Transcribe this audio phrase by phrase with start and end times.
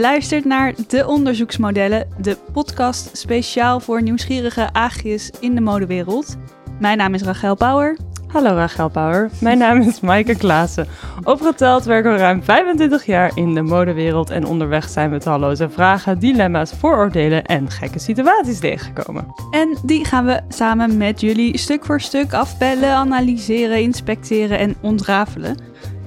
[0.00, 6.36] Luistert naar De Onderzoeksmodellen, de podcast speciaal voor nieuwsgierige aagjes in de modewereld.
[6.78, 7.96] Mijn naam is Rachel Bauer.
[8.26, 10.86] Hallo Rachel Bauer, mijn naam is Maaike Klaassen.
[11.24, 16.18] Opgeteld werken we ruim 25 jaar in de modewereld en onderweg zijn we talloze vragen,
[16.18, 19.34] dilemma's, vooroordelen en gekke situaties tegengekomen.
[19.50, 25.56] En die gaan we samen met jullie stuk voor stuk afbellen, analyseren, inspecteren en ontrafelen.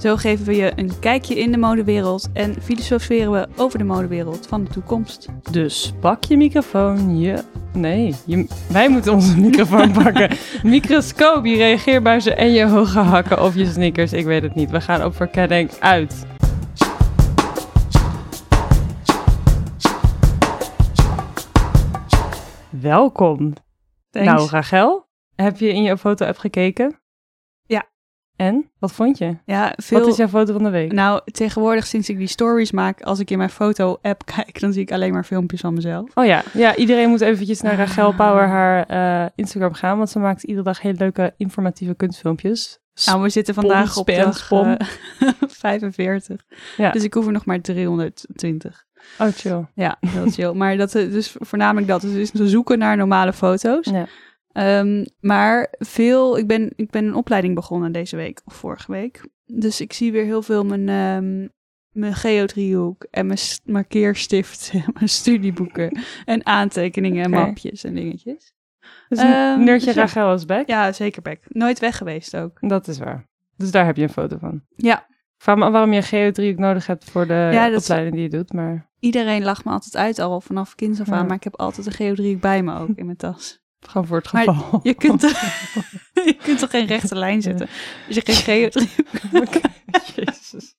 [0.03, 4.47] Zo geven we je een kijkje in de modewereld en filosoferen we over de modewereld
[4.47, 5.27] van de toekomst.
[5.51, 7.43] Dus pak je microfoon, je...
[7.73, 8.47] Nee, je...
[8.69, 10.37] wij moeten onze microfoon pakken.
[10.63, 14.71] Microscoop, je reageerbuizen en je hoge hakken of je sneakers, ik weet het niet.
[14.71, 16.25] We gaan op verkenning uit.
[22.69, 23.53] Welkom.
[24.09, 24.31] Thanks.
[24.31, 27.01] Nou, Rachel, heb je in je foto-app gekeken?
[28.43, 28.69] En?
[28.79, 29.37] Wat vond je?
[29.45, 29.99] ja, veel...
[29.99, 30.91] Wat is jouw foto van de week?
[30.91, 34.81] Nou, tegenwoordig sinds ik die stories maak, als ik in mijn foto-app kijk, dan zie
[34.81, 36.09] ik alleen maar filmpjes van mezelf.
[36.13, 38.17] Oh ja, ja iedereen moet eventjes naar Rachel Ah.
[38.17, 42.79] Power haar eh, Instagram gaan, want ze maakt iedere dag hele leuke informatieve kunstfilmpjes.
[43.05, 44.65] Nou, we zitten vandaag op dag spam.
[44.65, 44.87] eh,
[45.47, 46.41] 45.
[46.77, 46.91] Ja.
[46.91, 48.85] Dus ik hoef er nog maar 320.
[49.19, 49.65] Oh, chill.
[49.75, 50.51] Ja, heel chill.
[50.53, 52.01] maar dat, eh, dus voornamelijk dat.
[52.01, 53.89] Dus we zoeken naar normale foto's.
[53.89, 54.05] Ja.
[54.53, 59.27] Ehm, maar veel, ik ben, ik ben een opleiding begonnen deze week of vorige week.
[59.45, 61.47] Dus ik zie weer heel veel mijn, ehm,
[61.91, 68.53] mijn geodriehoek en mijn markeerstift, en mijn studieboeken en aantekeningen en mapjes en dingetjes.
[69.09, 69.95] Dus Ehm, een nerdje dus.
[69.95, 70.67] Rachel is back.
[70.67, 71.43] Ja, zeker Beck.
[71.47, 72.57] Nooit weg geweest ook.
[72.61, 73.27] Dat is waar.
[73.57, 74.61] Dus daar heb je een foto van.
[74.75, 78.23] Ja, Ik vraag me waarom je een geodriehoek nodig hebt voor de Ja, opleiding die
[78.23, 81.23] je doet, maar iedereen lacht me altijd uit al vanaf kinds af aan, Ja.
[81.23, 83.61] maar ik heb altijd een geodriehoek bij me ook in mijn tas.
[83.89, 84.79] Gewoon voor het Maar geval.
[84.83, 85.21] Je kunt,
[86.25, 87.67] je kunt toch geen rechte lijn zetten
[88.07, 89.07] als je geen geodriehoek...
[89.43, 89.59] Oké,
[90.15, 90.75] Jezus.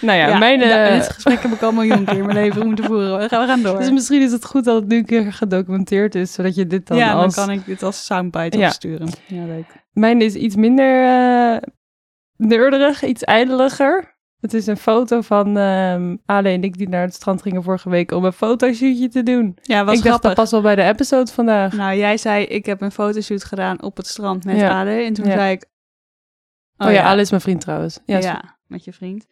[0.00, 0.62] Nou ja, Ja, mijn...
[0.62, 3.18] eh, dit gesprek heb ik al een miljoen keer in mijn leven moeten voeren.
[3.18, 3.78] We gaan, we gaan door.
[3.78, 6.86] dus misschien is het goed dat het nu een keer gedocumenteerd is, zodat je dit
[6.86, 7.34] dan ja, als...
[7.34, 8.66] dan kan ik dit als soundbite Ja.
[8.66, 9.08] opsturen.
[9.26, 9.66] Ja, leuk.
[9.92, 11.60] Mijn is iets minder
[12.36, 14.13] nerderig, iets ijdeliger.
[14.44, 17.88] Het is een foto van ehm Ale en ik die naar het strand gingen vorige
[17.90, 19.58] week om een fotoshootje te doen.
[19.62, 21.72] Ja, was ik dacht dat pas wel bij de episode vandaag.
[21.72, 24.80] Nou, jij zei, ik heb een fotoshoot gedaan op het strand met Ja.
[24.80, 24.90] Ade.
[24.90, 25.32] En toen Ja.
[25.32, 25.66] zei ik...
[26.76, 28.00] oh, ja, Ale is mijn vriend trouwens.
[28.04, 29.26] Ja, Ja, met je vriend.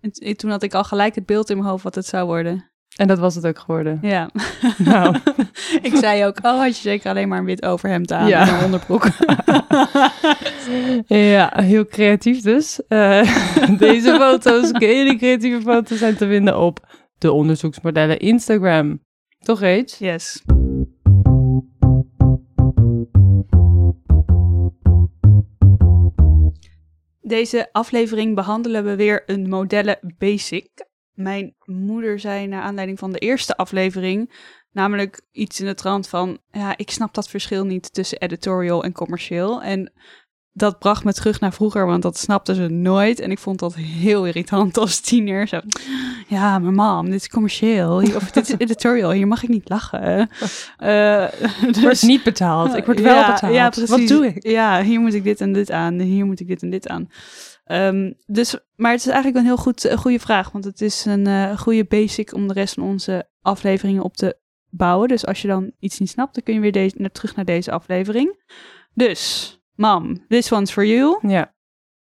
[0.00, 2.70] En toen had ik al gelijk het beeld in mijn hoofd wat het zou worden.
[2.96, 3.98] En dat was het ook geworden.
[4.02, 4.30] Ja.
[4.78, 5.16] Nou.
[5.82, 8.48] ik zei ook, oh, had je zeker alleen maar een wit overhemd aan Ja.
[8.48, 9.06] en een onderbroek.
[11.06, 12.86] Ja, heel creatief dus.
[12.88, 13.22] Eh,
[13.78, 16.86] deze foto's, hele creatieve foto's zijn te vinden op
[17.18, 19.00] de onderzoeksmodellen Instagram.
[19.38, 19.98] Toch, Rach?
[19.98, 20.42] yes.
[27.20, 30.68] Deze aflevering behandelen we weer een modellen basic.
[31.16, 34.32] Mijn moeder zei naar aanleiding van de eerste aflevering,
[34.72, 38.92] namelijk iets in de trant van, ja, ik snap dat verschil niet tussen editorial en
[38.92, 39.62] commercieel.
[39.62, 39.92] En
[40.52, 43.20] dat bracht me terug naar vroeger, want dat snapte ze nooit.
[43.20, 45.48] En ik vond dat heel irritant als tiener.
[45.48, 45.60] Zo,
[46.28, 48.00] ja, maar mam, dit is commercieel.
[48.00, 50.28] Hier- Of dit is editorial, hier mag ik niet lachen.
[50.78, 51.22] Eh,
[51.68, 52.74] Ik word niet betaald.
[52.74, 53.54] Ik word wel betaald.
[53.54, 53.90] Ja, precies.
[53.90, 54.46] Wat doe ik?
[54.46, 55.98] Ja, hier moet ik dit en dit aan.
[56.00, 57.08] Hier moet ik dit en dit aan.
[57.66, 60.50] Ehm, dus, maar het is eigenlijk een heel goed, een goede vraag.
[60.50, 64.38] Want het is een eh, goede basic om de rest van onze afleveringen op te
[64.70, 65.08] bouwen.
[65.08, 67.44] Dus als je dan iets niet snapt, dan kun je weer deze, naar, terug naar
[67.44, 68.44] deze aflevering.
[68.94, 71.28] Dus, mam, this one's for you.
[71.28, 71.54] Ja,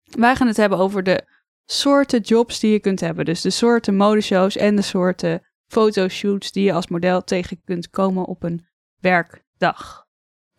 [0.04, 1.28] Wij gaan het hebben over de
[1.66, 3.26] soorten jobs die je kunt hebben.
[3.26, 8.26] Dus de soorten modeshows en de soorten fotoshoots die je als model tegen kunt komen
[8.26, 8.68] op een
[9.00, 10.08] werkdag.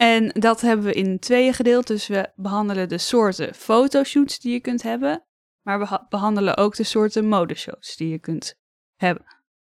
[0.01, 1.87] En dat hebben we in tweeën gedeeld.
[1.87, 5.25] Dus we behandelen de soorten fotoshoots die je kunt hebben.
[5.63, 8.55] Maar we ha- behandelen ook de soorten modeshows die je kunt
[8.97, 9.25] hebben.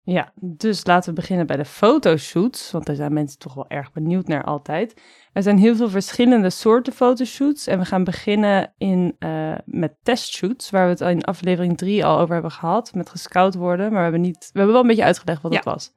[0.03, 2.71] ja, dus laten we beginnen bij de fotoshoots.
[2.71, 5.01] Want daar zijn mensen toch wel erg benieuwd naar altijd.
[5.33, 7.67] Er zijn heel veel verschillende soorten fotoshoots.
[7.67, 10.71] En we gaan beginnen in, eh, met testshoots.
[10.71, 12.95] Waar we het in aflevering 3 al over hebben gehad.
[12.95, 13.85] Met gescout worden.
[13.87, 15.59] Maar we hebben, niet, we hebben wel een beetje uitgelegd wat Ja.
[15.59, 15.93] het was.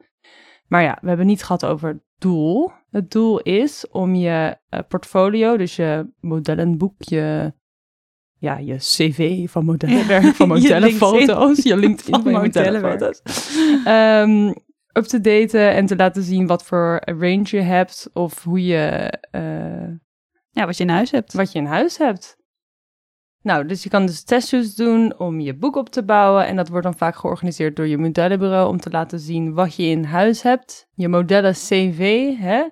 [0.68, 2.71] Maar ja, we hebben niet gehad over doel.
[2.89, 7.53] Het doel is om je eh, portfolio, dus je modellenboek, je,
[8.38, 13.21] ja, je cv van modellenwerk, van modellenfoto's, je LinkedIn Van modellenfoto's,
[13.85, 14.47] ehm,
[14.94, 19.13] up te daten en te laten zien wat voor range je hebt of hoe je,
[19.31, 19.88] eh,
[20.50, 21.33] Ja, wat je in huis hebt.
[21.33, 22.38] wat je in huis hebt.
[23.45, 26.47] Nou, dus je kan dus testshoots doen om je boek op te bouwen.
[26.47, 29.83] En dat wordt dan vaak georganiseerd door je modellenbureau om te laten zien wat je
[29.83, 30.88] in huis hebt.
[30.94, 32.68] Je modellen CV, hè?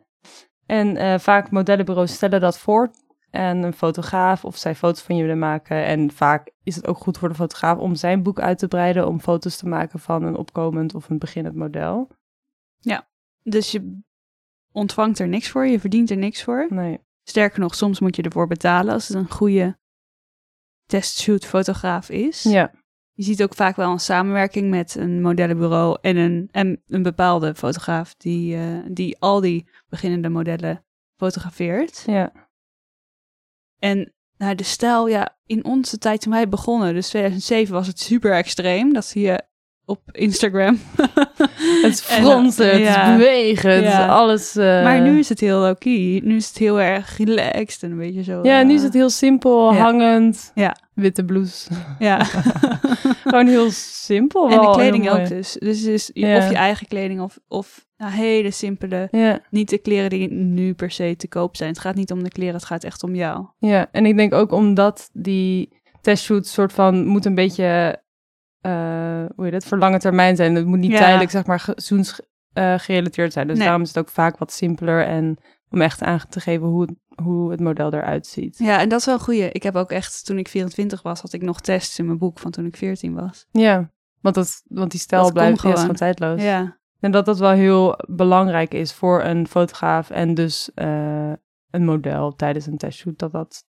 [0.65, 2.91] En eh, vaak modellenbureaus stellen dat voor
[3.29, 5.85] en een fotograaf of zij foto's van je willen maken.
[5.85, 9.07] En vaak is het ook goed voor de fotograaf om zijn boek uit te breiden,
[9.07, 12.09] om foto's te maken van een opkomend of een beginnend model.
[13.43, 13.99] Dus je
[14.71, 16.67] ontvangt er niks voor, je verdient er niks voor.
[16.69, 16.99] Nee.
[17.23, 19.81] Sterker nog, soms moet je ervoor betalen als het een goede
[20.93, 22.43] testshoot fotograaf is.
[22.43, 22.71] Ja,
[23.13, 27.55] Je ziet ook vaak wel een samenwerking met een modellenbureau en een, en een bepaalde
[27.55, 30.85] fotograaf die, eh, die al die beginnende modellen
[31.15, 32.03] fotografeert.
[32.05, 32.31] ja.
[33.79, 37.99] En nou, de stijl, ja, in onze tijd toen wij begonnen, dus 2007, was het
[37.99, 38.93] super extreem.
[38.93, 39.43] Dat zie je
[39.85, 40.79] op Instagram.
[41.81, 43.11] Het fronsen, het ja.
[43.17, 44.07] bewegen, Ja.
[44.07, 44.55] alles...
[44.55, 46.21] eh, Maar nu is het heel low-key.
[46.23, 48.39] Nu is het heel erg relaxed en een beetje zo...
[48.43, 49.79] Ja, nu eh, is het heel simpel, ja.
[49.79, 50.75] hangend, Ja.
[50.93, 51.69] witte blouse.
[51.99, 52.23] Ja.
[53.23, 55.57] Gewoon heel simpel en de wel, kleding ook dus.
[55.59, 59.39] Dus is of je eigen kleding of, of nou, hele simpele...
[59.49, 61.69] Niet de kleren die nu per se te koop zijn.
[61.69, 63.45] Het gaat niet om de kleren, het gaat echt om jou.
[63.59, 68.01] ja, en ik denk ook omdat die testshoot soort van moet een beetje, eh,
[69.35, 70.55] hoe je dat, voor lange termijn zijn.
[70.55, 70.97] Het moet niet Ja.
[70.97, 72.21] tijdelijk, zeg maar, seizoens
[72.53, 73.47] eh, gerelateerd zijn.
[73.47, 73.65] Dus Nee.
[73.65, 75.37] daarom is het ook vaak wat simpeler en
[75.69, 78.57] om echt aan te geven hoe, het- hoe het model eruit ziet.
[78.57, 79.51] Ja, en dat is wel een goeie.
[79.51, 82.39] Ik heb ook echt, toen ik 24 was, had ik nog tests in mijn boek
[82.39, 83.45] van toen ik 14 was.
[83.51, 86.41] Ja, want, dat, want die stijl Dat blijft gewoon tijdloos.
[86.41, 91.31] Ja, En dat dat wel heel belangrijk is voor een fotograaf en dus eh,
[91.69, 93.65] een model tijdens een testshoot, dat dat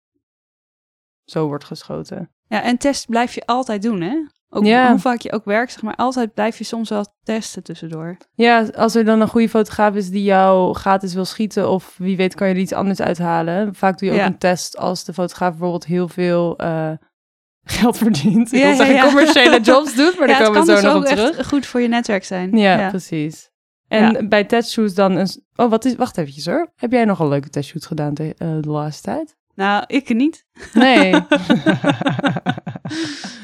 [1.24, 2.30] zo wordt geschoten.
[2.46, 4.26] ja en test blijf je altijd doen, hè?
[4.54, 4.90] Ook Ja.
[4.90, 8.16] hoe vaak je ook werkt, zeg maar, altijd blijf je soms wel testen tussendoor.
[8.34, 12.16] Ja, als er dan een goede fotograaf is die jou gratis wil schieten, of wie
[12.16, 13.74] weet kan je er iets anders uithalen.
[13.74, 14.26] Vaak doe je ook Ja.
[14.26, 16.90] een test als de fotograaf bijvoorbeeld heel veel eh,
[17.78, 18.52] geld verdient.
[18.52, 20.82] Ik Ja, wil ja, zeggen commerciële jobs doet, maar daar komen kan we zo dus
[20.84, 21.38] nog ook op terug.
[21.38, 22.56] echt goed voor je netwerk zijn.
[22.58, 23.50] Ja, precies.
[23.88, 25.28] En bij testshoots dan een...
[25.56, 25.94] Oh, wat is...
[25.96, 26.72] Wacht eventjes hoor.
[26.76, 29.36] Heb jij nog een leuke testshoot gedaan de, eh, de laatste tijd?
[29.54, 30.46] Nou, ik niet.
[30.74, 31.14] Nee.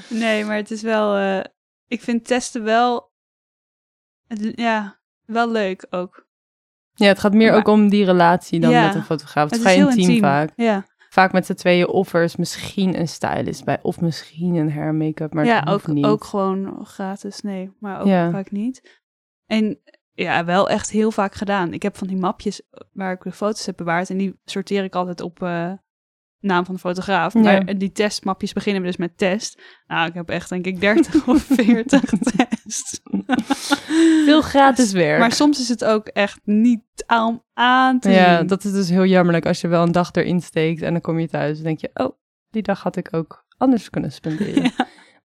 [0.09, 1.17] Nee, maar het is wel...
[1.17, 1.45] eh,
[1.87, 3.13] ik vind testen wel...
[4.27, 6.27] het- ja, wel leuk ook.
[6.95, 9.51] ja, het gaat meer Maar- ook om die relatie dan Ja, met een fotograaf.
[9.51, 10.53] Het is Het vrij is heel intiem, vaak.
[10.57, 15.33] Ja, Vaak met z'n tweeën offers misschien een stylist bij of misschien een hair make-up,
[15.35, 16.05] maar ja ook, niet.
[16.05, 17.41] ook gewoon gratis.
[17.41, 18.31] Nee, maar ook Ja.
[18.31, 19.01] vaak niet.
[19.47, 19.81] En
[20.13, 21.73] ja, wel echt heel vaak gedaan.
[21.73, 22.63] Ik heb van die mapjes
[22.93, 24.11] waar ik de foto's heb bewaard.
[24.11, 25.73] En die sorteer ik altijd op eh,
[26.41, 27.35] naam van de fotograaf.
[27.35, 27.41] Ja.
[27.41, 29.63] Maar die testmapjes beginnen dus met test.
[29.87, 33.01] Nou, ik heb echt denk ik 30 of 40 tests.
[34.25, 35.19] Veel gratis werk.
[35.19, 39.05] Maar soms is het ook echt niet aan, aan te ja, dat is dus heel
[39.05, 41.81] jammerlijk als je wel een dag erin steekt en dan kom je thuis en denk
[41.81, 42.19] je, oh,
[42.51, 44.63] die dag had ik ook anders kunnen spenderen.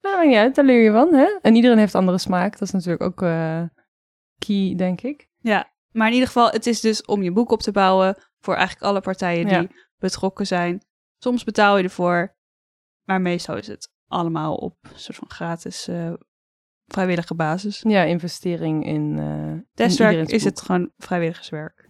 [0.03, 0.11] Ja.
[0.15, 1.37] Maar niet uit, daar leer je van, hè?
[1.41, 3.61] En iedereen heeft andere smaak, dat is natuurlijk ook eh,
[4.37, 5.27] key, denk ik.
[5.91, 8.85] Maar in ieder geval, het is dus om je boek op te bouwen voor eigenlijk
[8.85, 9.67] alle partijen die Ja.
[9.97, 10.83] betrokken zijn.
[11.23, 12.35] Soms betaal je ervoor,
[13.03, 16.13] maar meestal is het allemaal op een soort van gratis eh,
[16.87, 17.83] vrijwillige basis.
[17.87, 21.85] Ja, investering in, in Testwerk is het gewoon vrijwilligerswerk.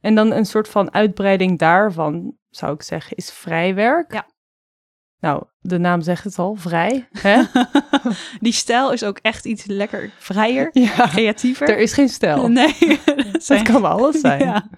[0.00, 4.12] En dan een soort van uitbreiding daarvan, zou ik zeggen, is vrijwerk.
[4.12, 4.26] Ja.
[5.20, 7.08] Nou, de naam zegt het al, vrij.
[7.12, 7.42] Hè?
[8.40, 11.68] Die stijl is ook echt iets lekker vrijer, ja, creatiever.
[11.68, 12.48] er is geen stijl.
[12.48, 14.40] Nee, dat Het zijn- kan alles zijn.
[14.40, 14.68] Ja.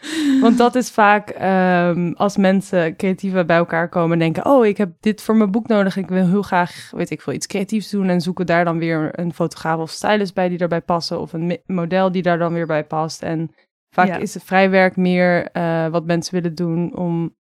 [0.40, 4.76] Want dat is vaak ehm, als mensen creatieven bij elkaar komen en denken: Oh, ik
[4.76, 5.96] heb dit voor mijn boek nodig.
[5.96, 8.08] Ik wil heel graag, weet ik veel, iets creatiefs doen.
[8.08, 11.20] En zoeken daar dan weer een fotograaf of stylist bij die daarbij passen.
[11.20, 13.22] Of een model die daar dan weer bij past.
[13.22, 13.50] En
[13.94, 14.16] vaak Ja.
[14.16, 17.34] is het vrijwerk meer eh, wat mensen willen doen om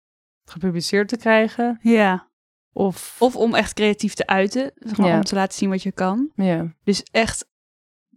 [0.51, 1.79] gepubliceerd te krijgen.
[1.83, 2.33] ja.
[2.77, 5.15] Of, Of om echt creatief te uiten, zeg maar, Ja.
[5.17, 6.31] om te laten zien wat je kan.
[6.35, 7.47] ja, Dus echt,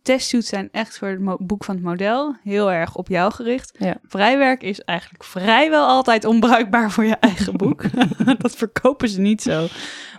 [0.07, 3.75] testshoots zijn echt voor het boek van het model heel erg op jou gericht.
[3.79, 3.95] Ja.
[4.03, 7.83] Vrijwerk is eigenlijk vrijwel altijd onbruikbaar voor je eigen boek.
[8.37, 9.67] dat verkopen ze niet zo.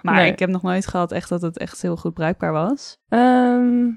[0.02, 0.30] Maar Nee.
[0.32, 2.96] ik heb nog nooit gehad echt dat het echt heel goed bruikbaar was.
[3.08, 3.90] Ehm,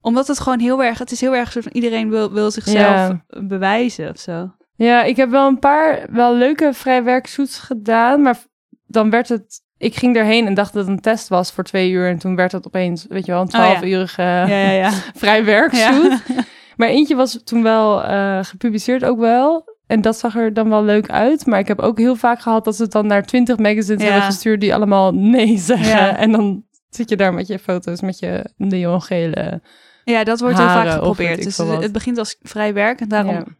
[0.00, 2.76] Omdat het gewoon heel erg, het is heel erg soort van iedereen wil, wil zichzelf
[2.76, 3.24] Ja.
[3.46, 4.52] bewijzen of zo.
[4.74, 8.38] Ja, ik heb wel een paar wel leuke vrijwerkshoots gedaan, maar
[8.86, 9.60] dan werd het...
[9.78, 12.36] Ik ging erheen en dacht dat het een test was voor twee uur en toen
[12.36, 13.80] werd het opeens, weet je wel, een Oh ja.
[13.80, 14.90] 12-urige Ja, ja, ja.
[15.14, 16.12] vrijwerkshoot.
[16.78, 19.76] Maar eentje was toen wel eh, gepubliceerd ook wel.
[19.86, 21.46] En dat zag er dan wel leuk uit.
[21.46, 24.22] Maar ik heb ook heel vaak gehad dat ze het dan naar 20 magazines hebben
[24.22, 26.16] gestuurd die allemaal nee zeggen.
[26.16, 29.62] En dan zit je daar met je foto's met je neongele.
[30.04, 31.42] Ja, dat wordt heel vaak geprobeerd.
[31.42, 31.82] Dus wat.
[31.82, 33.56] het begint als vrij werk en daarom.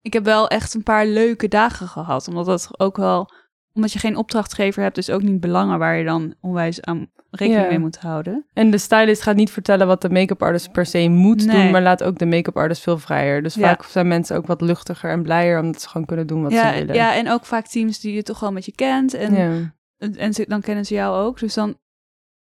[0.00, 2.28] Ik heb wel echt een paar leuke dagen gehad.
[2.28, 3.30] Omdat dat ook wel
[3.74, 7.62] omdat je geen opdrachtgever hebt, dus ook niet belangen waar je dan onwijs aan rekening
[7.64, 7.68] Ja.
[7.70, 8.46] mee moet houden.
[8.52, 11.56] En de stylist gaat niet vertellen wat de make-up artist per se moet Nee.
[11.62, 13.42] doen, maar laat ook de make-up artist veel vrijer.
[13.42, 13.68] Dus Ja.
[13.68, 16.72] vaak zijn mensen ook wat luchtiger en blijer omdat ze gewoon kunnen doen wat Ja,
[16.72, 16.94] ze willen.
[16.94, 19.14] ja, en ook vaak teams die je toch wel met je kent.
[19.14, 19.34] En,
[19.98, 21.38] en, en ze, dan kennen ze jou ook.
[21.38, 21.76] Dus dan,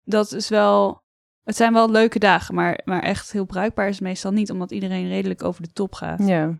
[0.03, 0.99] dat is wel...
[1.43, 5.07] Het zijn wel leuke dagen, maar, maar echt heel bruikbaar is meestal niet, omdat iedereen
[5.07, 6.27] redelijk over de top gaat.
[6.27, 6.59] Ja.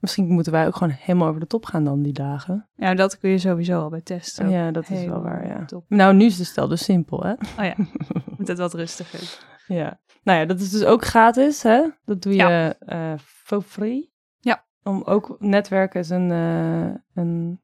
[0.00, 2.68] Misschien moeten wij ook gewoon helemaal over de top gaan dan die dagen.
[2.74, 4.50] Ja, dat kun je sowieso al bij testen.
[4.50, 5.64] Ja, dat is wel waar, ja.
[5.64, 5.84] top.
[5.88, 7.32] Nou, nu is de stel dus simpel, hè?
[7.32, 7.74] Oh ja,
[8.36, 9.46] moet het wat rustiger.
[9.66, 10.00] Ja.
[10.22, 11.88] Nou ja, dat is dus ook gratis, hè?
[12.04, 12.74] Dat doe je Ja.
[12.78, 14.12] eh for free.
[14.40, 14.64] Ja.
[14.82, 17.60] Om ook netwerken is een, eh, een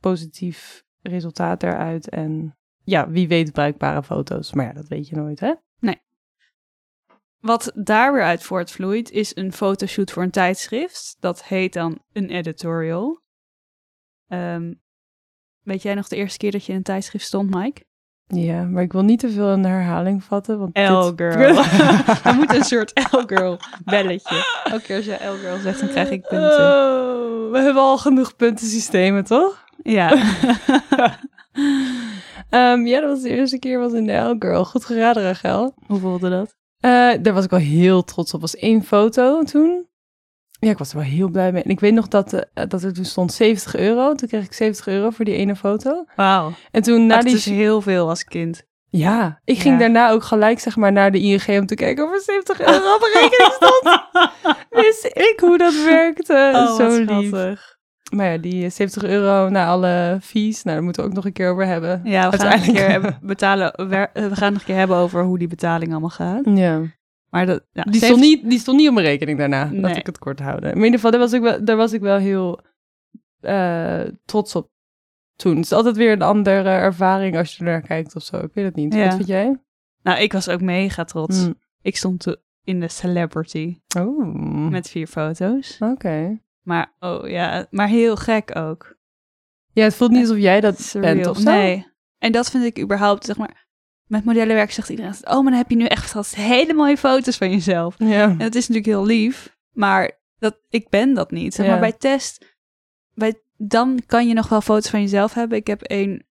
[0.00, 2.08] positief resultaat eruit.
[2.08, 4.52] En ja, wie weet bruikbare foto's.
[4.52, 5.52] Maar ja, dat weet je nooit, hè?
[7.44, 11.16] Wat daar weer uit voortvloeit, is een fotoshoot voor een tijdschrift.
[11.20, 13.22] Dat heet dan een editorial.
[14.28, 14.72] Ehm,
[15.62, 17.84] weet jij nog de eerste keer dat je in een tijdschrift stond, Mike?
[18.26, 20.58] Ja, maar ik wil niet te veel in de herhaling vatten.
[20.58, 21.56] Want dit- L-girl.
[22.30, 24.60] Er moet een soort L-girl belletje.
[24.64, 26.48] Elke keer als je L-girl zegt, dan krijg ik punten.
[26.58, 29.64] Oh, we hebben al genoeg puntensystemen, toch?
[29.82, 30.08] Ja.
[32.50, 34.64] Ehm, ja, dat was de eerste keer was in de L-Girl.
[34.64, 35.74] Goed geraden, Rachel.
[35.86, 36.54] Hoe voelde dat?
[36.84, 38.40] Eh, daar was ik wel heel trots op.
[38.40, 39.86] was één foto toen.
[40.58, 41.62] Ja, ik was er wel heel blij mee.
[41.62, 44.14] En ik weet nog dat, eh, dat er toen stond 70 euro.
[44.14, 46.04] Toen kreeg ik 70 euro voor die ene foto.
[46.16, 46.52] Wauw.
[46.70, 47.34] En toen na Dat die...
[47.34, 48.62] is heel veel als kind.
[48.90, 49.80] Ja, ik ging Ja.
[49.80, 52.94] daarna ook gelijk zeg maar naar de ING om te kijken of er 70 euro
[52.94, 54.00] op rekening stond.
[54.84, 56.50] Wist ik hoe dat werkte.
[56.54, 57.30] Oh, Zo lief.
[58.12, 61.32] Maar ja, die 70 euro na alle fees, nou, daar moeten we ook nog een
[61.32, 62.00] keer over hebben.
[62.04, 64.96] Ja, we gaan, nog een keer hebben betalen, we, we gaan nog een keer hebben
[64.96, 66.44] over hoe die betaling allemaal gaat.
[66.44, 66.82] Ja.
[67.30, 69.64] Maar dat, ja, Die, stond niet, die stond niet op mijn rekening daarna.
[69.64, 69.80] Nee.
[69.80, 70.62] Laat ik het kort houden.
[70.62, 72.60] Maar in ieder geval, daar was ik wel, daar was ik wel heel
[73.40, 74.70] eh, trots op
[75.36, 75.54] toen.
[75.56, 78.36] Het is altijd weer een andere ervaring als je er naar kijkt of zo.
[78.36, 78.94] Ik weet het niet.
[78.94, 79.04] Ja.
[79.04, 79.58] Wat vind jij?
[80.02, 81.44] Nou, ik was ook mega trots.
[81.46, 81.54] Mm.
[81.82, 85.76] Ik stond in de celebrity Oh, met vier foto's.
[85.80, 86.40] oké.
[86.64, 88.96] Maar, oh ja, maar heel gek ook.
[89.72, 91.14] Ja, het voelt niet alsof jij dat Surreal.
[91.14, 91.50] bent of zo.
[91.50, 91.86] Nee.
[92.18, 93.66] En dat vind ik überhaupt, zeg maar,
[94.06, 97.50] met modellenwerk zegt iedereen, oh, maar dan heb je nu echt hele mooie foto's van
[97.50, 97.94] jezelf.
[97.98, 98.22] Ja.
[98.22, 101.54] En dat is natuurlijk heel lief, maar dat, ik ben dat niet.
[101.54, 101.70] Zeg Ja.
[101.72, 102.56] maar bij test,
[103.14, 105.58] bij, dan kan je nog wel foto's van jezelf hebben.
[105.58, 106.26] Ik heb een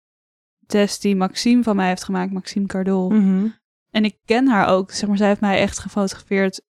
[0.66, 3.10] test die Maxime van mij heeft gemaakt, Maxime Cardol.
[3.10, 3.48] Mhm.
[3.92, 6.62] En ik ken haar ook, zeg maar, zij heeft mij echt gefotografeerd.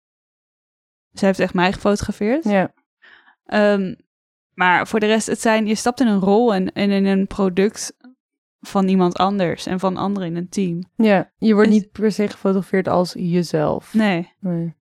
[1.12, 2.44] Zij heeft echt mij gefotografeerd.
[2.44, 2.74] Ja.
[3.50, 3.96] Ehm,
[4.54, 7.28] maar voor de rest, het zijn, je stapt in een rol en, en in een
[7.28, 7.98] product
[8.60, 10.84] van iemand anders en van anderen in een team.
[10.96, 13.94] ja, je wordt Dus- niet per se gefotografeerd als jezelf.
[13.94, 14.34] Nee.
[14.40, 14.78] Nee.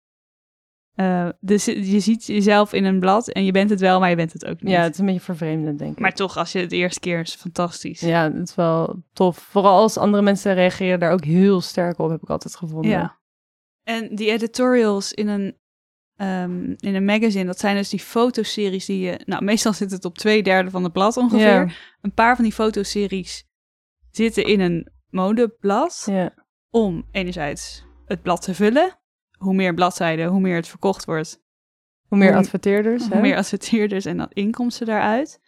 [0.93, 4.15] Eh, dus je ziet jezelf in een blad en je bent het wel, maar je
[4.15, 4.72] bent het ook niet.
[4.72, 6.00] Ja, het is een beetje vervreemdend, denk ik.
[6.00, 8.00] Maar toch, als je het de eerste keer is, fantastisch.
[8.00, 9.38] Ja, het is wel tof.
[9.38, 12.91] Vooral als andere mensen reageren daar ook heel sterk op, heb ik altijd gevonden.
[12.91, 13.20] Ja.
[13.84, 15.58] En die editorials in een,
[16.15, 19.20] ehm, in een magazine, dat zijn dus die fotoseries die je...
[19.25, 21.77] Nou, meestal zit het op twee derde van het blad ongeveer.
[22.01, 23.46] Een paar van die fotoseries
[24.12, 26.08] zitten in een modeblad
[26.70, 28.98] om enerzijds het blad te vullen.
[29.38, 31.41] Hoe meer bladzijden, hoe meer het verkocht wordt.
[32.08, 33.22] Hoe meer Hoe- adverteerders, Hoe hè?
[33.22, 35.41] meer adverteerders en dan inkomsten daaruit.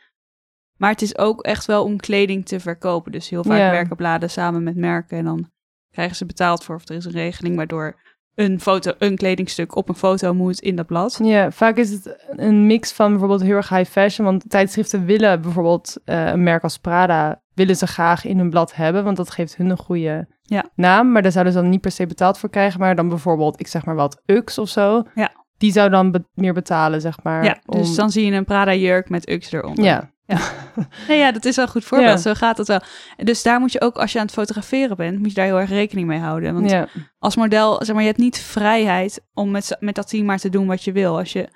[0.78, 3.12] Maar het is ook echt wel om kleding te verkopen.
[3.12, 5.18] Dus heel vaak werken bladen samen met merken.
[5.18, 5.52] En dan
[5.92, 6.76] krijgen ze betaald voor.
[6.76, 8.00] Of er is een regeling waardoor
[8.36, 11.20] een, foto, een kledingstuk op een foto moet in dat blad.
[11.24, 14.26] Ja, vaak is het een mix van bijvoorbeeld heel erg high fashion.
[14.28, 17.42] Want tijdschriften willen bijvoorbeeld eh, een merk als Prada...
[17.54, 20.66] willen ze graag in hun blad hebben, want dat geeft hun een goede Ja.
[20.76, 21.12] naam.
[21.12, 22.80] Maar daar zouden ze dan niet per se betaald voor krijgen.
[22.80, 25.04] Maar dan bijvoorbeeld, ik zeg maar wat, Ux of zo...
[25.16, 25.32] Ja.
[25.58, 27.44] die zou dan be- meer betalen, zeg maar.
[27.44, 29.84] ja, dus om- dan zie je een Prada jurk met Ux eronder.
[29.86, 30.10] Ja,
[31.08, 32.10] Nee, ja, dat is wel een goed voorbeeld.
[32.12, 32.18] Ja.
[32.18, 32.82] Zo gaat het wel.
[33.18, 35.60] Dus daar moet je ook, als je aan het fotograferen bent, moet je daar heel
[35.60, 36.54] erg rekening mee houden.
[36.54, 36.88] Want ja.
[37.20, 40.50] als model, zeg maar, je hebt niet vrijheid om met, met dat team maar te
[40.50, 41.18] doen wat je wil.
[41.18, 41.50] Als je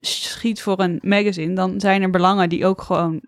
[0.00, 3.22] schiet voor een magazine, dan zijn er belangen die ook gewoon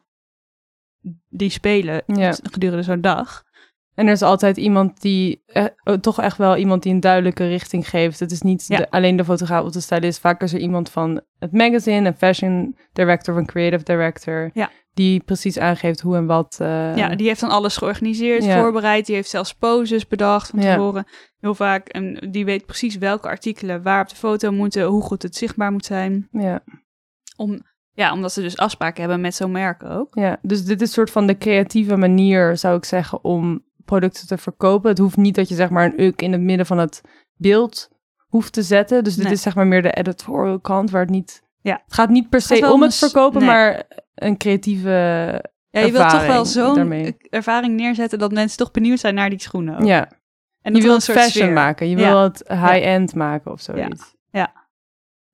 [1.28, 2.34] die spelen Ja.
[2.42, 3.44] gedurende zo'n dag.
[3.94, 7.46] En er is altijd iemand die, eh, oh, toch echt wel iemand die een duidelijke
[7.48, 8.20] richting geeft.
[8.20, 8.76] Het is niet Ja.
[8.76, 10.20] de- alleen de fotograaf of de stylist.
[10.20, 14.50] Vaak is er iemand van het magazine, een fashion director of een creative director.
[14.54, 14.70] Ja.
[14.94, 16.56] Die precies aangeeft hoe en wat.
[16.60, 18.60] eh, ja, die heeft dan alles georganiseerd, Ja.
[18.60, 19.06] voorbereid.
[19.06, 21.04] Die heeft zelfs poses bedacht van tevoren.
[21.40, 21.88] Heel vaak.
[21.88, 25.72] En die weet precies welke artikelen waar op de foto moeten, hoe goed het zichtbaar
[25.72, 26.28] moet zijn.
[26.32, 26.62] ja,
[27.36, 27.60] Om,
[27.94, 30.14] ja, omdat ze dus afspraken hebben met zo'n merk ook.
[30.14, 34.38] ja, dus dit is soort van de creatieve manier, zou ik zeggen, om producten te
[34.38, 34.90] verkopen.
[34.90, 37.00] Het hoeft niet dat je zeg maar een uk in het midden van het
[37.36, 37.88] beeld
[38.28, 39.04] hoeft te zetten.
[39.04, 39.32] Dus dit Nee.
[39.32, 41.42] is zeg maar meer de editorial kant, waar het niet...
[41.60, 41.82] Ja.
[41.84, 43.48] Het gaat niet per se om het verkopen, nee.
[43.48, 43.82] maar
[44.14, 44.88] een creatieve
[45.70, 49.30] Ja, je wilt toch wel ervaring zo'n ervaring neerzetten dat mensen toch benieuwd zijn naar
[49.30, 49.76] die schoenen.
[49.78, 49.84] ook.
[49.84, 50.10] Ja,
[50.62, 51.88] en je wil het fashion maken.
[51.88, 54.14] Je wil het high-end maken of zoiets.
[54.30, 54.52] Ja.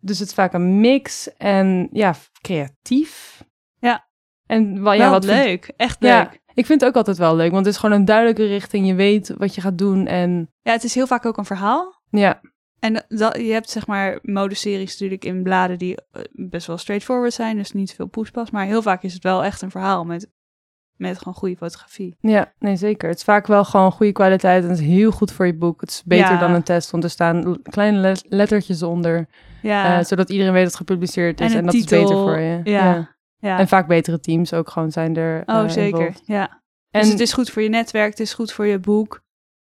[0.01, 3.45] Dus het is vaak een mix en ja, creatief.
[3.79, 4.09] Ja.
[4.47, 6.41] En wel, ja, Wel wat leuk, echt leuk.
[6.59, 8.87] Ik vind het ook altijd wel leuk, want het is gewoon een duidelijke richting.
[8.87, 12.03] Je weet wat je gaat doen en Ja, het is heel vaak ook een verhaal.
[12.11, 12.41] ja,
[12.81, 17.33] En dat, je hebt zeg maar modeseries natuurlijk in bladen die eh, best wel straightforward
[17.33, 18.51] zijn, dus niet veel poespas.
[18.51, 20.31] Maar heel vaak is het wel echt een verhaal met,
[20.97, 22.17] met gewoon goede fotografie.
[22.21, 23.09] ja, nee zeker.
[23.09, 25.81] Het is vaak wel gewoon goede kwaliteit en het is heel goed voor je boek.
[25.81, 26.39] Het is beter Ja.
[26.41, 29.27] dan een test, want er staan kleine let- lettertjes onder,
[29.63, 32.39] Ja, eh, zodat iedereen weet dat het gepubliceerd is En dat titel, is beter voor
[32.39, 32.61] je.
[32.65, 32.85] ja.
[32.95, 33.17] ja.
[33.41, 35.43] En vaak betere teams ook gewoon zijn er.
[35.47, 35.99] oh, eh, zeker.
[36.01, 36.27] involved.
[36.27, 36.63] Ja.
[36.91, 39.23] En dus het is goed voor je netwerk, het is goed voor je boek.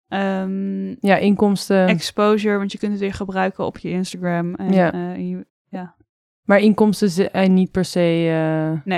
[0.07, 1.87] Ehm, ja, inkomsten.
[1.87, 4.55] exposure, want je kunt het weer gebruiken op je Instagram.
[4.55, 4.91] En, Ja.
[4.93, 5.45] eh, en je-
[6.43, 8.27] Maar inkomsten zijn niet per se.
[8.89, 8.95] eh,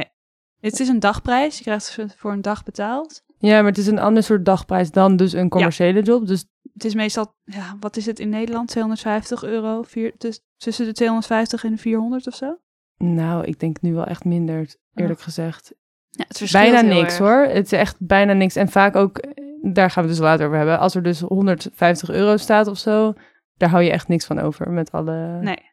[0.60, 3.24] het is een dagprijs, je krijgt het voor een dag betaald.
[3.38, 6.28] Ja, maar het is een ander soort dagprijs dan dus een commerciële job.
[6.28, 8.68] Dus Het is meestal, ja, wat is het in Nederland?
[8.68, 12.58] 250 euro, vier, dus tussen de 250 en de 400 of zo?
[13.04, 15.74] Nou, ik denk nu wel echt minder, eerlijk gezegd.
[16.10, 17.18] Ja, het Bijna niks erg.
[17.18, 17.42] hoor.
[17.44, 18.56] Het is echt bijna niks.
[18.56, 20.80] En vaak ook, eh, daar gaan we dus later over hebben.
[20.80, 23.14] Als er dus 150 euro staat of zo,
[23.58, 25.40] daar hou je echt niks van over met alle.
[25.42, 25.68] Nee.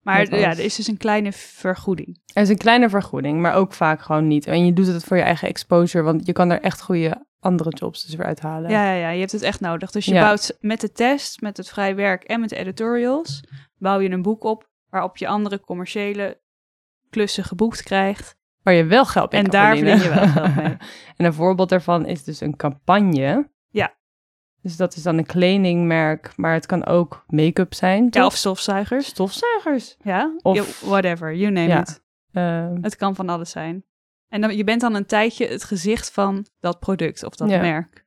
[0.00, 2.20] Maar ja, er is dus een kleine vergoeding.
[2.32, 4.46] Er is een kleine vergoeding, maar ook vaak gewoon niet.
[4.46, 7.70] En je doet het voor je eigen exposure, want je kan er echt goede andere
[7.70, 8.70] jobs dus weer uithalen.
[8.70, 9.90] Ja, ja, ja, je hebt het echt nodig.
[9.90, 10.20] Dus je Ja.
[10.20, 13.44] bouwt met de test, met het vrij werk en met de editorials,
[13.78, 16.40] bouw je een boek op waarop je andere commerciële
[17.10, 18.36] klussen geboekt krijgt.
[18.62, 20.76] Waar je wel geld mee En kan daar verdien je wel geld mee.
[21.16, 23.50] en een voorbeeld daarvan is dus een campagne.
[23.68, 23.94] Ja.
[24.62, 28.06] Dus dat is dan een kledingmerk, maar het kan ook make-up zijn.
[28.10, 29.06] Ja, of stofzuigers.
[29.06, 29.96] stofzuigers.
[30.02, 31.80] Ja, Of- whatever, you name Ja.
[31.80, 32.04] it.
[32.32, 33.84] Eh, Het kan van alles zijn.
[34.28, 37.60] En dan, je bent dan een tijdje het gezicht van dat product of dat Ja.
[37.60, 38.04] merk.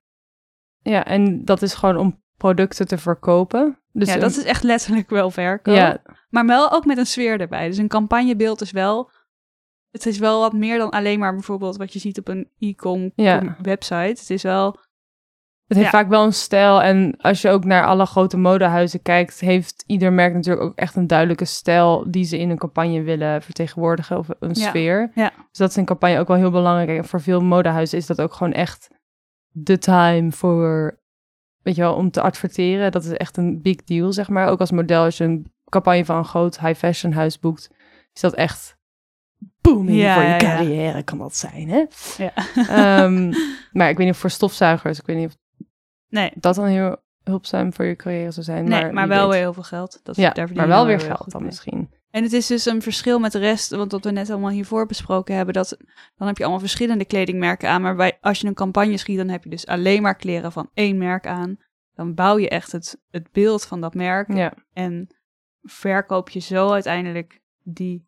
[0.81, 3.78] ja, en dat is gewoon om producten te verkopen.
[3.91, 5.75] Dus ja, een- dat is echt letterlijk wel verkoop.
[5.75, 7.67] ja, Maar wel ook met een sfeer erbij.
[7.67, 9.11] Dus een campagnebeeld is wel...
[9.91, 13.11] Het is wel wat meer dan alleen maar bijvoorbeeld wat je ziet op een e-com
[13.15, 13.55] Ja.
[13.61, 13.95] website.
[14.19, 14.65] Het is wel...
[15.67, 15.97] het heeft Ja.
[15.99, 16.81] vaak wel een stijl.
[16.81, 20.95] En als je ook naar alle grote modehuizen kijkt, heeft ieder merk natuurlijk ook echt
[20.95, 24.67] een duidelijke stijl die ze in een campagne willen vertegenwoordigen of een Ja.
[24.69, 25.11] sfeer.
[25.15, 25.31] Ja.
[25.49, 26.97] Dus dat is in campagne ook wel heel belangrijk.
[26.97, 28.87] En voor veel modehuizen is dat ook gewoon echt
[29.51, 30.98] de time voor,
[31.69, 32.91] weet je wel, om te adverteren.
[32.91, 34.47] Dat is echt een big deal, zeg maar.
[34.47, 37.69] Ook als model, als je een campagne van een groot high fashion huis boekt,
[38.13, 38.77] is dat echt
[39.61, 40.39] booming Ja, voor je ja, ja.
[40.39, 41.85] carrière kan dat zijn, hè?
[42.17, 42.31] Ja.
[42.55, 43.29] Ehm,
[43.77, 45.37] maar ik weet niet of voor stofzuigers, ik weet niet of
[46.09, 48.63] nee, dat dan heel hulpzaam voor je carrière zou zijn.
[48.69, 49.29] nee maar, wel weet.
[49.31, 49.99] weer heel veel geld.
[50.03, 51.49] Dat, Ja, daar verdien maar wel weer geld dan mee.
[51.49, 51.89] misschien.
[52.11, 54.85] En het is dus een verschil met de rest, want wat we net allemaal hiervoor
[54.85, 55.77] besproken hebben, dat
[56.17, 59.29] dan heb je allemaal verschillende kledingmerken aan, maar bij, als je een campagne schiet, dan
[59.29, 61.57] heb je dus alleen maar kleren van één merk aan.
[61.95, 65.07] Dan bouw je echt het, het beeld van dat merk Ja, en
[65.61, 68.07] verkoop je zo uiteindelijk die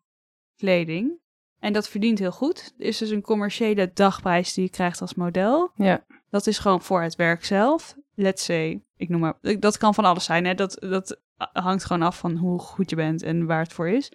[0.56, 1.20] kleding.
[1.58, 2.74] En dat verdient heel goed.
[2.78, 5.72] Er is dus een commerciële dagprijs die je krijgt als model.
[5.76, 7.96] ja, Dat is gewoon voor het werk zelf.
[8.14, 10.44] Let's say, ik noem maar, dat kan van alles zijn.
[10.44, 10.54] Hè?
[10.54, 11.20] Dat, dat
[11.52, 14.12] hangt gewoon af van hoe goed je bent en waar het voor is.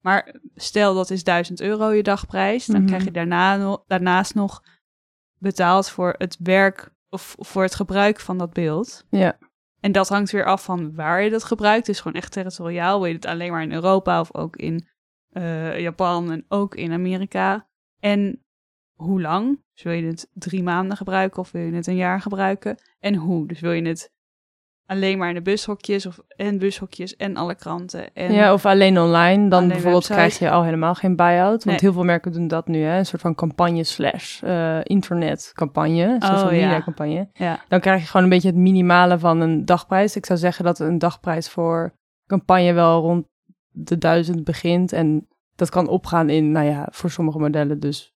[0.00, 2.86] Maar stel dat is 1000 euro je dagprijs, dan Mhm.
[2.86, 4.62] krijg je daarna no- daarnaast nog
[5.38, 9.04] betaald voor het werk of voor het gebruik van dat beeld.
[9.10, 9.38] ja,
[9.80, 11.86] En dat hangt weer af van waar je dat gebruikt.
[11.86, 12.98] Dus gewoon echt territoriaal.
[13.00, 14.88] Wil je het alleen maar in Europa of ook in
[15.30, 17.68] eh, Japan en ook in Amerika?
[17.98, 18.44] En
[18.92, 19.62] hoe lang?
[19.74, 22.78] Dus wil je het drie maanden gebruiken of wil je het een jaar gebruiken?
[22.98, 23.46] En hoe?
[23.46, 24.12] Dus wil je het
[24.92, 28.14] alleen maar in de bushokjes of en bushokjes en alle kranten?
[28.14, 29.48] En ja, of alleen online.
[29.48, 30.12] Dan Alleen bijvoorbeeld website.
[30.12, 31.48] krijg je al helemaal geen buy-out.
[31.50, 31.76] Want Nee.
[31.80, 32.98] heel veel merken doen dat nu, hè.
[32.98, 36.82] Een soort van campagne slash eh, internetcampagne, social Oh, media ja.
[36.82, 37.28] campagne.
[37.32, 37.60] ja.
[37.68, 40.16] Dan krijg je gewoon een beetje het minimale van een dagprijs.
[40.16, 41.94] Ik zou zeggen dat een dagprijs voor
[42.26, 43.26] campagne wel rond
[43.70, 44.92] de duizend begint.
[44.92, 48.12] En dat kan opgaan in, nou ja, voor sommige modellen dus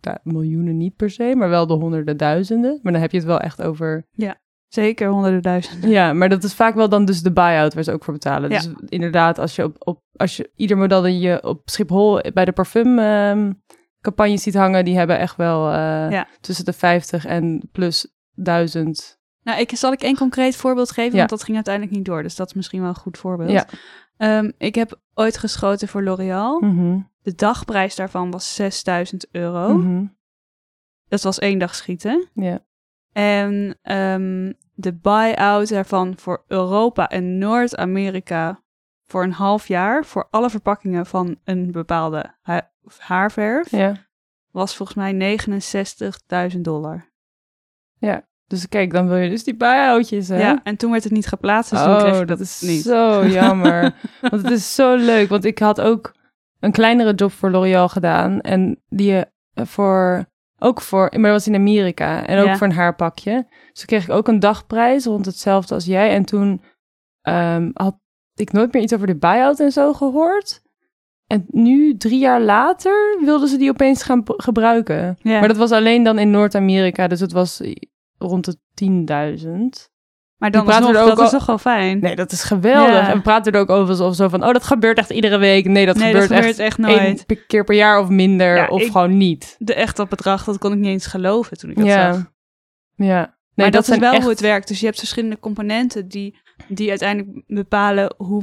[0.00, 2.78] ja, miljoenen niet per se, maar wel de honderden duizenden.
[2.82, 4.06] Maar dan heb je het wel echt over
[4.70, 5.90] zeker honderden duizenden.
[5.90, 8.50] Ja, maar dat is vaak wel dan dus de buy-out waar ze ook voor betalen.
[8.50, 8.58] Ja.
[8.58, 12.44] Dus inderdaad, als je op, op als je ieder model dat je op Schiphol bij
[12.44, 13.52] de parfum ehm,
[14.00, 15.74] campagne ziet hangen, die hebben echt wel eh,
[16.10, 16.26] Ja.
[16.40, 19.18] tussen de 50 en plus 1000.
[19.42, 21.16] Nou, ik, zal ik één concreet voorbeeld geven, Ja.
[21.18, 22.22] want dat ging uiteindelijk niet door.
[22.22, 23.64] Dus dat is misschien wel een goed voorbeeld.
[24.16, 26.60] Ehm, ik heb ooit geschoten voor L'Oreal.
[26.60, 29.74] Mhm, De dagprijs daarvan was 6000 euro.
[29.74, 30.04] mhm,
[31.08, 32.28] Dat was één dag schieten.
[32.34, 32.64] Ja.
[33.12, 38.62] En ehm, de buy-out daarvan voor Europa en Noord-Amerika
[39.06, 43.94] voor een half jaar voor alle verpakkingen van een bepaalde ha- haarverf ja.
[44.50, 45.38] was volgens mij
[46.54, 47.08] 69.000 dollar.
[48.50, 50.38] Dus kijk, dan wil je dus die buyoutjes, hè?
[50.38, 52.82] Ja, en toen werd het niet geplaatst, dus toen kreeg oh, je dat is niet.
[52.82, 53.94] zo jammer.
[54.20, 55.28] want het is zo leuk.
[55.28, 56.14] Want ik had ook
[56.60, 58.40] een kleinere job voor L'Oreal gedaan.
[58.40, 60.26] En die eh, voor,
[60.62, 62.26] ook voor, maar dat was in Amerika.
[62.26, 62.56] En ook Ja.
[62.56, 63.46] voor een haarpakje.
[63.50, 66.10] Dus toen kreeg ik ook een dagprijs rond hetzelfde als jij.
[66.10, 66.62] En toen
[67.20, 67.98] ehm, had
[68.34, 70.62] ik nooit meer iets over de buyout en zo gehoord.
[71.26, 75.18] En nu, drie jaar later, wilden ze die opeens gaan gebruiken.
[75.22, 75.38] Ja.
[75.38, 77.08] Maar dat was alleen dan in Noord-Amerika.
[77.08, 77.60] Dus het was
[78.18, 79.90] rond de 10.000.
[80.40, 82.00] Maar dan praten er ook dat is toch wel fijn?
[82.00, 82.92] Nee, dat is geweldig.
[82.92, 83.08] Ja.
[83.08, 85.64] En we praten er ook over alsof zo van, oh, dat gebeurt echt iedere week.
[85.64, 87.24] Nee, dat nee, gebeurt, dat gebeurt echt echt nooit.
[87.26, 89.56] één keer per jaar of minder, Ja, of ik- gewoon niet.
[89.58, 92.12] De echt dat bedrag, dat kon ik niet eens geloven toen ik dat ja.
[92.12, 92.22] zag.
[92.94, 93.18] Ja.
[93.18, 94.68] Nee, maar dat, is zijn wel echt- hoe het werkt.
[94.68, 98.42] Dus je hebt verschillende componenten die, die uiteindelijk bepalen hoe,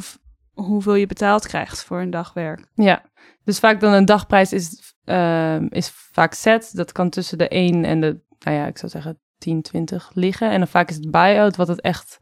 [0.54, 2.68] hoeveel je betaald krijgt voor een dag werk.
[2.76, 3.04] Ja.
[3.44, 6.70] Dus vaak dan een dagprijs is, ehm, is vaak set.
[6.74, 10.50] Dat kan tussen de 1 en de, nou ja, ik zou zeggen 10, 20 liggen.
[10.52, 12.20] En dan vaak is het buyout wat het echt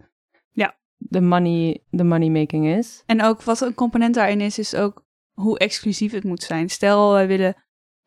[0.52, 0.76] Ja.
[0.98, 3.04] de money, de money making is.
[3.06, 6.70] En ook wat een component daarin is, is ook hoe exclusief het moet zijn.
[6.70, 7.56] Stel, wij willen,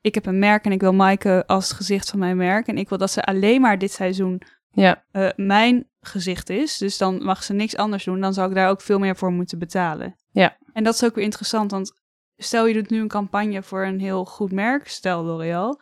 [0.00, 2.66] ik heb een merk en ik wil Maaike als gezicht van mijn merk.
[2.66, 5.04] En ik wil dat ze alleen maar dit seizoen Ja.
[5.10, 6.78] eh, mijn gezicht is.
[6.78, 8.20] Dus dan mag ze niks anders doen.
[8.20, 10.16] Dan zou ik daar ook veel meer voor moeten betalen.
[10.30, 10.56] Ja.
[10.72, 11.92] En dat is ook weer interessant, want
[12.36, 15.80] stel je doet nu een campagne voor een heel goed merk, stel L'Oreal.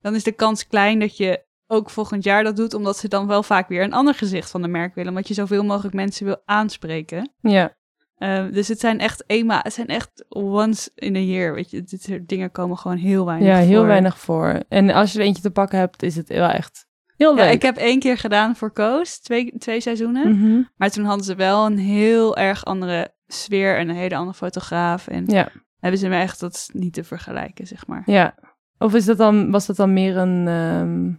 [0.00, 3.26] Dan is de kans klein dat je ook volgend jaar dat doet, omdat ze dan
[3.26, 5.10] wel vaak weer een ander gezicht van de merk willen.
[5.10, 7.32] Omdat je zoveel mogelijk mensen wil aanspreken.
[7.40, 7.76] Ja.
[8.16, 11.82] Eh, dus het zijn echt eenmaal, het zijn echt once in a year, weet je.
[11.82, 13.86] Dit soort dingen komen gewoon heel weinig ja, heel voor.
[13.86, 14.62] weinig voor.
[14.68, 17.44] En als je er eentje te pakken hebt, is het wel echt heel leuk.
[17.44, 20.38] Ja, ik heb één keer gedaan voor Koos, twee, twee seizoenen.
[20.38, 20.62] Mhm.
[20.76, 25.06] Maar toen hadden ze wel een heel erg andere sfeer en een hele andere fotograaf.
[25.08, 25.48] En Ja.
[25.78, 28.02] hebben ze me echt, dat niet te vergelijken, zeg maar.
[28.06, 28.34] Ja.
[28.78, 31.12] Of is dat dan, was dat dan meer een ehm,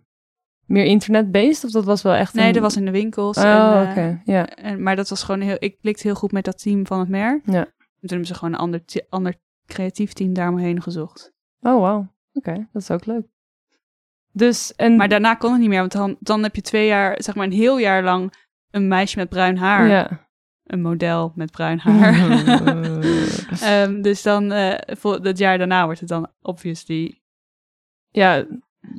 [0.65, 1.63] meer internet-based?
[1.63, 3.37] Of dat was wel echt Nee, dat was in de winkels.
[3.37, 4.21] Oh, en, eh, oké.
[4.25, 4.47] Ja.
[4.47, 7.09] en, maar dat was gewoon heel, ik klikte heel goed met dat team van het
[7.09, 7.41] merk.
[7.45, 7.65] Ja.
[7.65, 11.33] En toen hebben ze gewoon een ander, ander creatief team daaromheen gezocht.
[11.59, 12.13] Oh, wauw.
[12.33, 13.25] Oké, dat is ook leuk.
[14.31, 14.95] Dus, en...
[14.95, 17.45] Maar daarna kon het niet meer, want dan, dan heb je twee jaar, zeg maar
[17.45, 18.33] een heel jaar lang,
[18.71, 19.87] een meisje met bruin haar.
[19.87, 20.27] Ja.
[20.63, 22.13] Een model met bruin haar.
[23.61, 27.21] Ehm, dus dan, eh voor dat jaar daarna wordt het dan obviously
[28.13, 28.45] ja,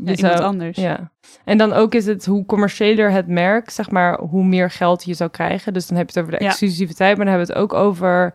[0.04, 0.76] ja, je zou- anders.
[0.78, 1.10] Ja.
[1.44, 5.14] En dan ook is het hoe commerciëler het merk, zeg maar, hoe meer geld je
[5.14, 5.72] zou krijgen.
[5.72, 6.50] Dus dan heb je het over de Ja.
[6.50, 8.34] exclusiviteit, maar dan hebben we het ook over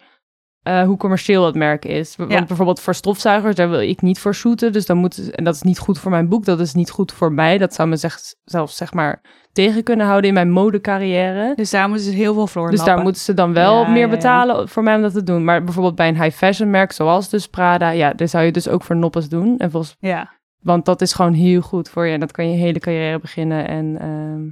[0.64, 2.16] eh, hoe commercieel het merk is.
[2.16, 2.44] Want Ja.
[2.46, 4.72] bijvoorbeeld voor stofzuigers, daar wil ik niet voor shooten.
[4.72, 7.12] Dus dan moet, en dat is niet goed voor mijn boek, dat is niet goed
[7.12, 7.58] voor mij.
[7.58, 11.54] Dat zou me zeg, zelfs, zeg maar, tegen kunnen houden in mijn modecarrière.
[11.56, 14.06] Dus daar moeten ze heel veel voor Dus daar moeten ze dan wel Ja, meer
[14.06, 14.10] ja.
[14.10, 15.44] betalen voor mij om dat te doen.
[15.44, 18.68] Maar bijvoorbeeld bij een high fashion merk, zoals dus Prada, ja, daar zou je dus
[18.68, 19.58] ook voor noppes doen.
[19.58, 22.14] En volgens, Ja, want dat is gewoon heel goed voor je.
[22.14, 23.68] En dat kan je hele carrière beginnen.
[23.68, 24.50] En ehm,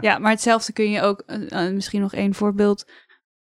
[0.00, 2.90] ja, maar hetzelfde kun je ook, eh, eh, misschien nog één voorbeeld.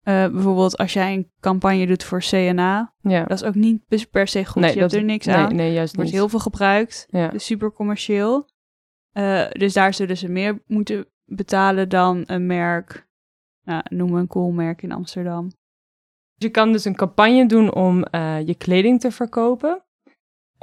[0.01, 3.23] Eh, bijvoorbeeld als jij een campagne doet voor CNA, ja.
[3.23, 4.61] dat is ook niet per se goed.
[4.61, 5.55] Nee, je hebt er niks nee, aan.
[5.55, 6.19] nee, juist Er wordt niet.
[6.19, 7.27] heel veel gebruikt, Ja.
[7.27, 8.51] dus super commercieel.
[9.51, 13.07] Dus daar zullen ze meer moeten betalen dan een merk,
[13.63, 15.51] nou, noem een cool merk in Amsterdam.
[16.35, 17.97] Je kan dus een campagne doen om
[18.45, 19.83] je kleding te verkopen.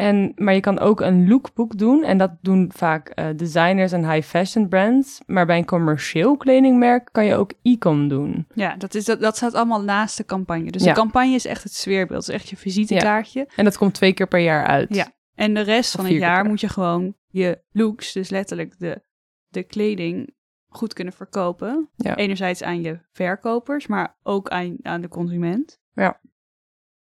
[0.01, 2.05] En, maar je kan ook een lookbook doen.
[2.05, 5.21] En dat doen vaak eh, designers en high fashion brands.
[5.27, 8.47] Maar bij een commercieel kledingmerk kan je ook e-com doen.
[8.55, 10.71] Ja, dat, is, dat, dat staat allemaal naast de campagne.
[10.71, 10.89] Dus Ja.
[10.89, 13.49] de campagne is echt het sfeerbeeld, het is echt je visitekaartje.
[13.57, 14.95] En dat komt twee keer per jaar uit.
[14.95, 15.13] Ja.
[15.35, 19.03] En de rest Of van het jaar moet je gewoon je looks, dus letterlijk de,
[19.49, 20.35] de kleding,
[20.69, 21.89] goed kunnen verkopen.
[21.97, 22.17] Ja.
[22.17, 25.81] Enerzijds aan je verkopers, maar ook aan, aan de consument.
[25.95, 26.21] Ja.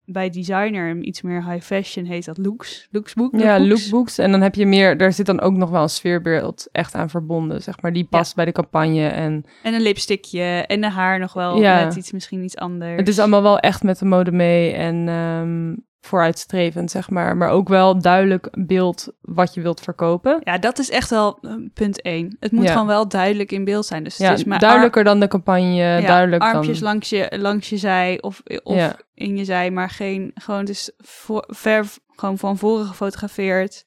[0.06, 2.88] Bij designer en iets meer high fashion heet dat looks.
[2.90, 3.38] Looksbook.
[3.38, 4.18] Ja, lookbooks.
[4.18, 7.10] En dan heb je meer, daar zit dan ook nog wel een sfeerbeeld echt aan
[7.10, 7.92] verbonden, zeg maar.
[7.92, 9.06] Die past bij de campagne.
[9.06, 11.84] En En een lipstickje en de haar nog wel Ja.
[11.84, 12.96] net iets, misschien iets anders.
[12.96, 17.36] het is allemaal wel echt met de mode mee en ehm, vooruitstrevend, zeg maar.
[17.36, 20.40] Maar ook wel duidelijk beeld wat je wilt verkopen.
[20.44, 22.36] Ja, dat is echt wel eh, punt één.
[22.40, 22.72] Het moet Ja.
[22.72, 24.04] gewoon wel duidelijk in beeld zijn.
[24.04, 26.88] Dus Ja, het is maar duidelijker dan de campagne, ja, duidelijk armpjes dan...
[26.88, 28.96] langs je, langs je zij of, of Ja.
[29.14, 31.86] in je zij, maar geen, gewoon dus voor, ver,
[32.16, 33.84] gewoon van voren gefotografeerd.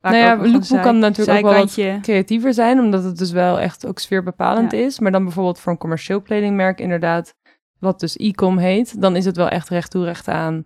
[0.00, 3.86] Nou ja, lookbook kan natuurlijk ook wel wat creatiever zijn, omdat het dus wel echt
[3.86, 4.98] ook sfeerbepalend is.
[4.98, 7.34] Maar dan bijvoorbeeld voor een commercieel kledingmerk inderdaad,
[7.78, 10.64] wat dus e-com heet, dan is het wel echt recht toe, recht aan.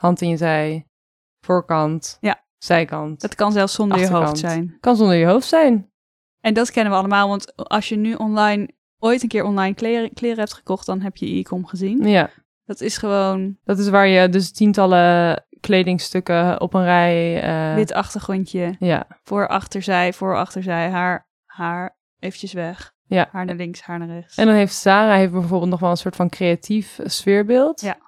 [0.00, 0.86] Hand in je zij,
[1.44, 2.44] voorkant, Ja.
[2.58, 3.20] zijkant.
[3.20, 4.76] Dat kan zelfs zonder je hoofd zijn.
[4.80, 5.90] kan zonder je hoofd zijn.
[6.40, 10.12] En dat kennen we allemaal, want als je nu online, ooit een keer online kleren,
[10.12, 12.08] kleren hebt gekocht, dan heb je e-com gezien.
[12.08, 12.30] Ja,
[12.64, 17.42] Dat is gewoon, dat is waar je dus tientallen kledingstukken op een rij.
[17.42, 18.76] eh, Wit achtergrondje.
[18.78, 20.90] Ja, Voor, achterzij, voor, achterzij.
[20.90, 22.92] Haar, haar eventjes weg.
[23.06, 23.28] Ja.
[23.32, 24.36] Haar naar links, haar naar rechts.
[24.36, 27.80] en dan heeft Sarah heeft bijvoorbeeld nog wel een soort van creatief sfeerbeeld.
[27.80, 27.98] Ja.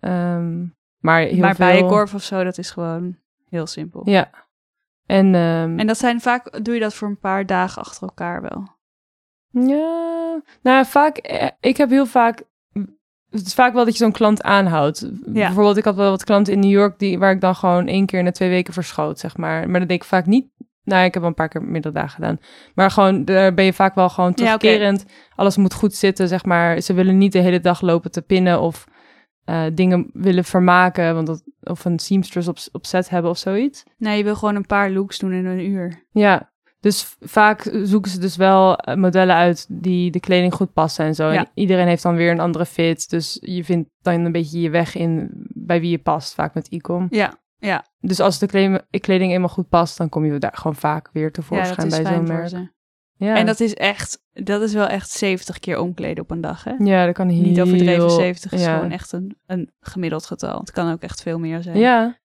[0.00, 0.64] Ehm,
[1.02, 1.66] maar heel maar veel...
[1.66, 3.16] bijenkorf of zo, dat is gewoon
[3.48, 4.02] heel simpel.
[4.04, 4.30] Ja.
[5.06, 8.42] En, ehm, En dat zijn vaak, doe je dat voor een paar dagen achter elkaar
[8.42, 8.68] wel.
[9.50, 12.42] Ja, nou vaak, eh, ik heb heel vaak,
[13.30, 15.10] het is vaak wel dat je zo'n klant aanhoudt.
[15.24, 18.06] Bijvoorbeeld, ik had wel wat klanten in New York die, waar ik dan gewoon één
[18.06, 19.70] keer in de twee weken verschoot, zeg maar.
[19.70, 20.46] Maar dat deed ik vaak niet,
[20.84, 22.38] nou ik heb wel een paar keer meerdere dagen gedaan.
[22.74, 25.04] Maar gewoon, daar ben je vaak wel gewoon Ja, terugkerend.
[25.34, 26.80] Alles moet goed zitten, zeg maar.
[26.80, 28.86] Ze willen niet de hele dag lopen te pinnen of
[29.44, 33.82] eh, dingen willen vermaken, want dat, of een seamstress op, op set hebben of zoiets.
[33.98, 36.06] Nee, je wil gewoon een paar looks doen in een uur.
[36.10, 36.52] Ja,
[36.82, 41.14] dus vaak zoeken ze dus wel eh, modellen uit die de kleding goed passen en
[41.14, 41.30] zo.
[41.30, 41.38] Ja.
[41.38, 43.10] En iedereen heeft dan weer een andere fit.
[43.10, 46.66] Dus je vindt dan een beetje je weg in bij wie je past, vaak met
[46.70, 47.06] e-com.
[47.10, 47.84] Ja, ja.
[48.00, 51.32] Dus als de kleding, kleding eenmaal goed past, dan kom je daar gewoon vaak weer
[51.32, 52.70] tevoorschijn bij zo'n merk.
[53.22, 53.36] Ja.
[53.36, 56.72] En dat is echt, dat is wel echt 70 keer omkleden op een dag, hè?
[56.78, 57.42] ja, dat kan heel...
[57.42, 58.74] Niet overdreven, 70 is ja.
[58.74, 60.58] gewoon echt een, een gemiddeld getal.
[60.58, 61.78] Het kan ook echt veel meer zijn.
[61.78, 62.18] Ja.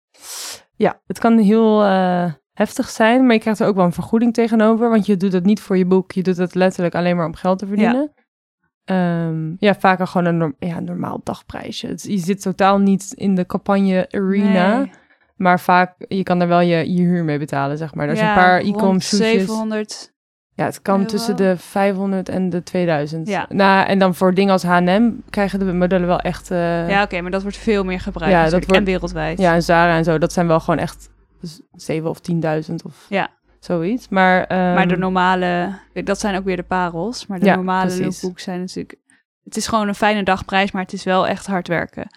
[0.75, 4.34] ja, het kan heel eh, heftig zijn, maar je krijgt er ook wel een vergoeding
[4.34, 7.25] tegenover, want je doet het niet voor je boek, je doet het letterlijk alleen maar
[7.25, 8.12] om geld te verdienen.
[8.13, 11.88] Ja, ja vaker gewoon een norm- ja, normaal dagprijsje.
[11.88, 14.91] Het, je zit totaal niet in de campagne arena, Nee.
[15.36, 18.10] maar vaak, je kan er wel je, je huur mee betalen, zeg maar.
[18.10, 19.31] Je Ja, een paar e-com shootjes...
[19.31, 20.13] 700.
[20.57, 21.09] Ja, het kan euro.
[21.09, 23.27] tussen de 500 en de 2000.
[23.27, 23.45] Ja.
[23.49, 26.51] Nou, en dan voor dingen als H&M krijgen de modellen wel echt...
[26.51, 29.39] eh, Ja, oké, maar dat wordt veel meer gebruikt Ja, dat wordt- En wereldwijd.
[29.39, 31.09] Ja, en Zara en zo, dat zijn wel gewoon echt
[31.41, 33.29] z- 7 of 10.000 of Ja.
[33.59, 34.09] zoiets.
[34.09, 37.27] Maar, ehm, Maar de normale, dat zijn ook weer de parels.
[37.27, 38.95] Maar de Ja, normale lookbooks zijn natuurlijk...
[39.43, 42.07] Het is gewoon een fijne dagprijs, maar het is wel echt hard werken.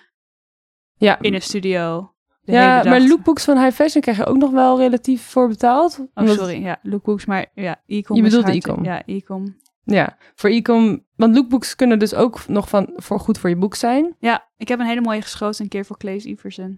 [0.94, 2.12] ja, In een studio.
[2.49, 6.07] De ja maar lookbooks van high fashion krijg je ook nog wel relatief voor betaald.
[6.15, 6.63] Oh, sorry.
[6.63, 8.85] Ja, lookbooks, maar ja, e-com Je bedoelt e-com.
[8.85, 9.57] Ja, e-com.
[9.85, 11.05] Ja, voor e-com.
[11.17, 14.15] Want lookbooks kunnen dus ook nog van, voor goed voor je boek zijn.
[14.19, 16.77] Ja, ik heb een hele mooie geschoten een keer voor Claes Iversen.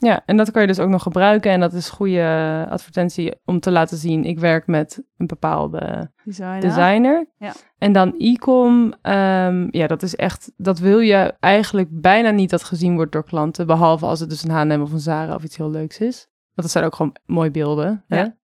[0.00, 1.50] Ja, en dat kan je dus ook nog gebruiken.
[1.50, 4.24] En dat is goede advertentie om te laten zien.
[4.24, 6.60] Ik werk met een bepaalde Designer.
[6.60, 7.26] designer.
[7.38, 7.52] Ja.
[7.78, 12.62] En dan e-com, ehm, ja, dat is echt, dat wil je eigenlijk bijna niet dat
[12.62, 13.66] gezien wordt door klanten.
[13.66, 16.28] Behalve als het dus een H&M of een Zara of iets heel leuks is.
[16.54, 18.04] Want dat zijn ook gewoon mooie beelden.
[18.08, 18.18] Hè?
[18.18, 18.36] Ja,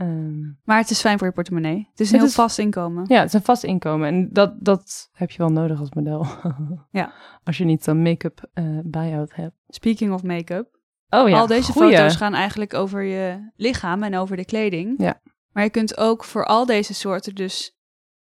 [0.00, 1.88] Ehm, Maar het is fijn voor je portemonnee.
[1.90, 3.04] Het is een Het heel is- vast inkomen.
[3.08, 4.08] ja, het is een vast inkomen.
[4.08, 6.26] En dat, dat heb je wel nodig als model.
[6.90, 7.12] Ja.
[7.44, 9.54] Als je niet een make-up eh buy-out hebt.
[9.68, 10.78] Speaking of make-up.
[11.08, 11.96] Oh ja, Al deze goeie.
[11.96, 14.94] foto's gaan eigenlijk over je lichaam en over de kleding.
[15.02, 15.20] Ja.
[15.52, 17.76] Maar je kunt ook voor al deze soorten, dus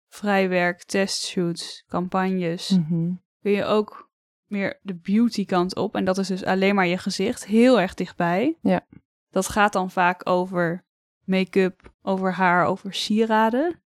[0.08, 3.10] vrijwerk, testshoots, campagnes, Mhm.
[3.42, 4.10] kun je ook
[4.46, 5.94] meer de beauty kant op.
[5.94, 8.58] En dat is dus alleen maar je gezicht, heel erg dichtbij.
[8.62, 8.86] Ja.
[9.30, 10.83] Dat gaat dan vaak over
[11.26, 13.82] make-up, over haar, over sieraden.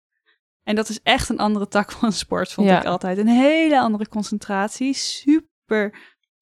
[0.62, 2.78] En dat is echt een andere tak van sport, vond Ja.
[2.80, 3.18] ik altijd.
[3.18, 4.94] Een hele andere concentratie.
[4.94, 5.94] Super,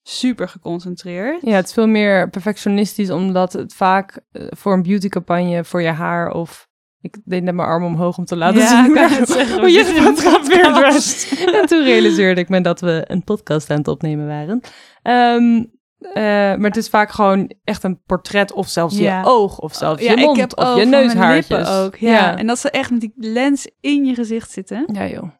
[0.03, 1.43] super geconcentreerd.
[1.43, 5.89] Ja, het is veel meer perfectionistisch, omdat het vaak eh, voor een beautycampagne, voor je
[5.91, 6.69] haar of...
[7.01, 10.05] Ik deed net mijn arm omhoog om te laten Ja, zien hoe, zeggen, je in
[10.05, 11.55] een fotografeert.
[11.55, 14.61] En toen realiseerde ik me dat we een podcast aan het opnemen waren.
[15.03, 15.65] Ehm,
[16.15, 19.21] eh, maar het is vaak gewoon echt een portret of zelfs Ja.
[19.21, 21.69] je oog of zelfs ja, je mond ik heb of ook je neushaartjes.
[21.69, 21.97] ook.
[21.97, 22.11] Ja.
[22.13, 22.37] ja.
[22.39, 24.89] En dat ze echt met die lens in je gezicht zitten.
[24.93, 25.31] Ja, joh.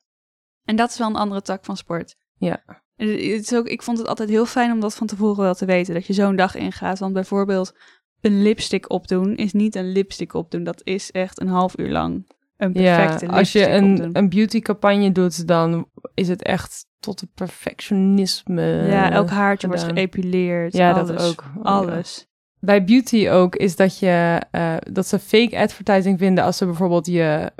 [0.65, 2.17] En dat is wel een andere tak van sport.
[2.39, 2.63] Ja.
[2.97, 5.65] Het is ook, ik vond het altijd heel fijn om dat van tevoren wel te
[5.65, 5.95] weten.
[5.95, 6.99] Dat je zo'n dag ingaat.
[6.99, 7.73] Want bijvoorbeeld
[8.21, 10.65] een lipstick opdoen is niet een lipstick opdoen.
[10.65, 12.27] Dat is echt een half uur lang
[12.57, 17.35] een perfecte Ja, als je een, een beautycampagne doet, dan is het echt tot het
[17.35, 18.63] perfectionisme.
[18.89, 20.73] ja, elk haartje wordt geëpileerd.
[20.77, 21.45] Ja, alles, dat ook.
[21.57, 21.71] Oh, ja.
[21.71, 22.27] Alles.
[22.61, 27.07] Bij beauty ook is dat je eh, dat ze fake advertising vinden als ze bijvoorbeeld
[27.07, 27.51] je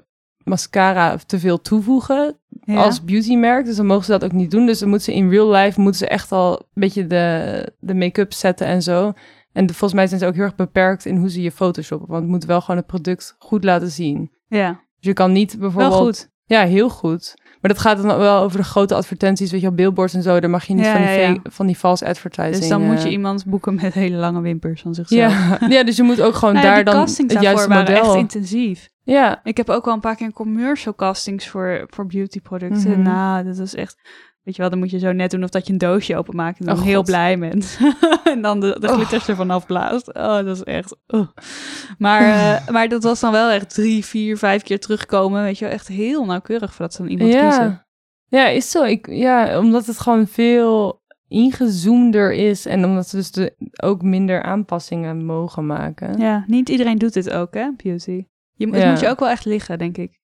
[0.45, 2.83] mascara te veel toevoegen Ja.
[2.85, 3.65] als beautymerk.
[3.65, 4.67] Dus dan mogen ze dat ook niet doen.
[4.67, 7.95] Dus dan moeten ze in real life moeten ze echt al een beetje de, de
[7.95, 9.13] make-up zetten en zo.
[9.53, 12.09] En de- volgens mij zijn ze ook heel erg beperkt in hoe ze je photoshoppen.
[12.09, 14.31] Want het moet wel gewoon het product goed laten zien.
[14.49, 15.93] ja, je kan niet bijvoorbeeld...
[15.95, 16.29] wel goed.
[16.45, 17.35] Ja, heel goed.
[17.61, 20.41] Maar dat gaat dan wel over de grote advertenties, weet je wel, billboards en zo.
[20.41, 21.35] Daar mag je niet Ja, van, die ja, ja.
[21.35, 22.57] fake- van die false advertising.
[22.57, 25.33] Dus dan moet je eh, iemand boeken met hele lange wimpers van zichzelf.
[25.61, 27.97] Ja, ja, dus je moet ook gewoon Nou daar dan het juiste model.
[27.97, 28.89] echt intensief.
[29.03, 32.91] Ja, Ik heb ook wel een paar keer commercial castings voor, voor beautyproducten.
[32.91, 33.03] Mhm.
[33.03, 33.97] Nou, dat is echt...
[34.47, 36.59] Weet je wel, dan moet je zo net doen of dat je een doosje openmaakt
[36.59, 37.05] en dan Oh, heel God.
[37.05, 37.79] blij bent.
[38.25, 38.95] en dan de, de Oh.
[38.95, 40.09] glitters ervan afblaast.
[40.09, 40.97] Oh, dat is echt...
[41.07, 41.29] oh.
[41.99, 45.43] Maar, eh, maar dat was dan wel echt drie, vier, vijf keer terugkomen.
[45.43, 47.63] Weet je wel, echt heel nauwkeurig voordat ze dan iemand kiezen.
[47.65, 47.87] ja.
[48.29, 48.85] ja, is zo.
[48.85, 52.67] Ik, ja, omdat het gewoon veel ingezoomder is.
[52.67, 56.19] En omdat ze dus de, ook minder aanpassingen mogen maken.
[56.21, 58.27] Ja, niet iedereen doet dit ook, hè, beauty.
[58.55, 58.91] Je, Ja.
[58.91, 60.21] Moet je ook wel echt liggen, denk ik.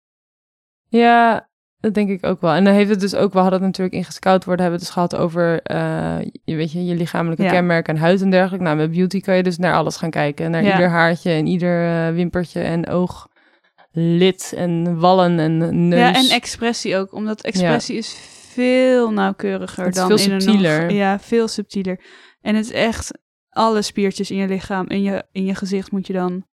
[0.89, 1.51] Ja,
[1.83, 2.53] dat denk ik ook wel.
[2.53, 4.87] En dan heeft het dus ook, we hadden het natuurlijk in gescout worden, hebben we
[4.87, 7.51] het dus gehad over, eh, je weet je, je lichamelijke Ja.
[7.51, 8.65] kenmerken en huid en dergelijke.
[8.65, 10.51] Nou, met beauty kan je dus naar alles gaan kijken.
[10.51, 10.73] Naar Ja.
[10.73, 15.99] ieder haartje en ieder eh, wimpertje en ooglid en wallen en neus.
[15.99, 17.13] Ja, en expressie ook.
[17.13, 18.17] Omdat expressie is
[18.53, 20.83] veel nauwkeuriger Het is dan veel in een subtieler.
[20.83, 22.01] nog- ja, veel subtieler.
[22.41, 23.19] En het is echt
[23.49, 26.45] alle spiertjes in je lichaam, in je, in je gezicht moet je dan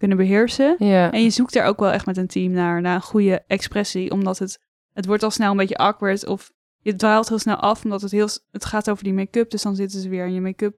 [0.00, 0.76] kunnen beheersen.
[0.78, 1.12] ja.
[1.12, 4.10] En je zoekt daar ook wel echt met een team naar, naar een goede expressie.
[4.10, 4.60] Omdat het,
[4.92, 7.84] het wordt al snel een beetje awkward of je dwaalt heel snel af.
[7.84, 9.50] Omdat het heel, het gaat over die make-up.
[9.50, 10.76] Dus dan zitten ze weer aan je make-up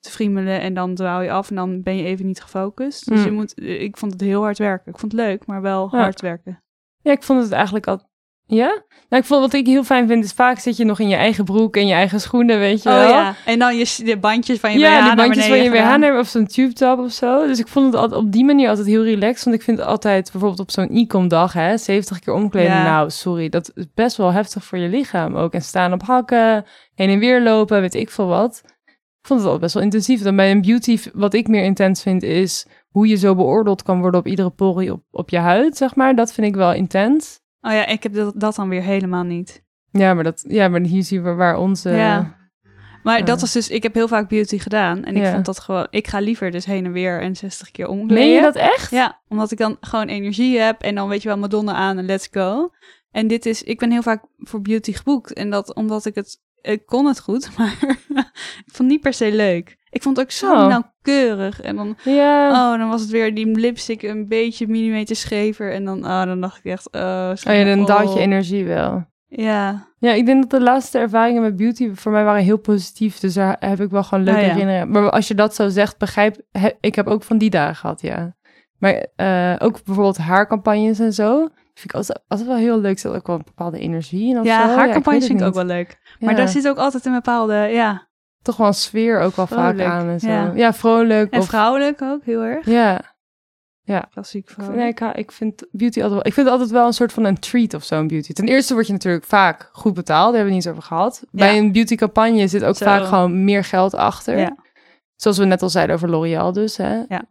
[0.00, 3.08] te friemelen en dan dwaal je af en dan ben je even niet gefocust.
[3.08, 3.24] Dus Mm.
[3.24, 4.92] je moet, ik vond het heel hard werken.
[4.92, 5.98] Ik vond het leuk, maar wel Ja.
[5.98, 6.62] hard werken.
[7.00, 8.12] Ja, ik vond het eigenlijk al.
[8.46, 8.82] Ja?
[9.08, 11.16] Nou, ik vond wat ik heel fijn vind, is vaak zit je nog in je
[11.16, 13.02] eigen broek en je eigen schoenen, weet je wel.
[13.02, 15.62] Oh ja, en dan je, de bandjes van je ja, BH die naar bandjes van
[15.62, 17.46] je BH of zo'n tube top of zo.
[17.46, 19.44] Dus ik vond het altijd, op die manier altijd heel relaxed.
[19.44, 22.70] Want ik vind altijd bijvoorbeeld op zo'n e-com dag, hè, 70 keer omkleden.
[22.70, 22.84] Ja.
[22.84, 25.52] Nou, sorry, dat is best wel heftig voor je lichaam ook.
[25.52, 28.62] En staan op hakken, heen en weer lopen, weet ik veel wat.
[29.20, 30.22] Ik vond het al best wel intensief.
[30.22, 34.00] Dan bij een beauty, wat ik meer intens vind, is hoe je zo beoordeeld kan
[34.00, 36.14] worden op iedere porie op, op je huid, zeg maar.
[36.14, 37.42] Dat vind ik wel intens.
[37.66, 39.62] Oh ja, ik heb dat, dat dan weer helemaal niet.
[39.90, 41.90] Ja, maar, dat, ja, maar hier zien we waar onze...
[41.90, 42.36] Ja.
[43.02, 43.24] Maar Ja.
[43.24, 45.04] dat was dus, ik heb heel vaak beauty gedaan.
[45.04, 45.32] En ik Ja.
[45.32, 48.24] vond dat gewoon, ik ga liever dus heen en weer en 60 keer omkleden.
[48.24, 48.90] Meen je dat echt?
[48.90, 52.04] Ja, omdat ik dan gewoon energie heb en dan weet je wel Madonna aan en
[52.06, 52.70] let's go.
[53.10, 55.32] En dit is, ik ben heel vaak voor beauty geboekt.
[55.32, 59.12] En dat omdat ik het, ik kon het goed, maar ik vond het niet per
[59.14, 59.76] se leuk.
[59.94, 60.66] Ik vond het ook zo Oh.
[60.66, 61.60] nauwkeurig.
[61.60, 62.48] En dan, Ja.
[62.72, 65.72] oh, dan was het weer die lipstick een beetje millimeter schever.
[65.72, 68.22] En dan, oh, dan dacht ik echt, oh, Oh ja, dan daalt je oh.
[68.22, 69.04] energie wel.
[69.28, 73.18] Ja, Ja, ik denk dat de laatste ervaringen met beauty voor mij waren heel positief.
[73.18, 74.52] Dus daar heb ik wel gewoon leuke Oh ja.
[74.52, 74.90] herinneringen.
[74.90, 76.36] Maar als je dat zo zegt, begrijp...
[76.52, 78.34] he- ik heb ook van die dagen gehad, ja.
[78.78, 81.38] Maar eh, ook bijvoorbeeld haarcampagnes en zo.
[81.74, 82.98] Vind ik altijd, altijd wel heel leuk.
[82.98, 84.74] Zit ook wel een bepaalde energie in ja zo.
[84.76, 85.98] haarcampagnes vind ik ook wel leuk.
[86.18, 86.36] Maar Ja.
[86.36, 88.08] daar zit ook altijd een bepaalde, ja,
[88.44, 90.28] Toch wel een sfeer ook wel vaak aan en zo.
[90.28, 90.52] ja.
[90.54, 91.32] Ja, vrolijk.
[91.32, 92.66] en of, vrouwelijk ook heel erg.
[92.66, 93.00] Ja.
[94.10, 95.00] Klassiek Ik, vrouwelijk.
[95.00, 96.26] nee, ik, ik vind beauty altijd wel...
[96.26, 98.32] Ik vind het altijd wel een soort van een treat of zo, een beauty.
[98.32, 100.24] Ten eerste word je natuurlijk vaak goed betaald.
[100.32, 101.24] Daar hebben we niet eens over gehad.
[101.30, 102.84] Bij een beautycampagne zit ook Zo.
[102.84, 104.38] vaak gewoon meer geld achter.
[104.38, 104.56] Ja.
[105.16, 107.02] Zoals we net al zeiden over L'Oreal dus, hè.
[107.08, 107.24] Ja.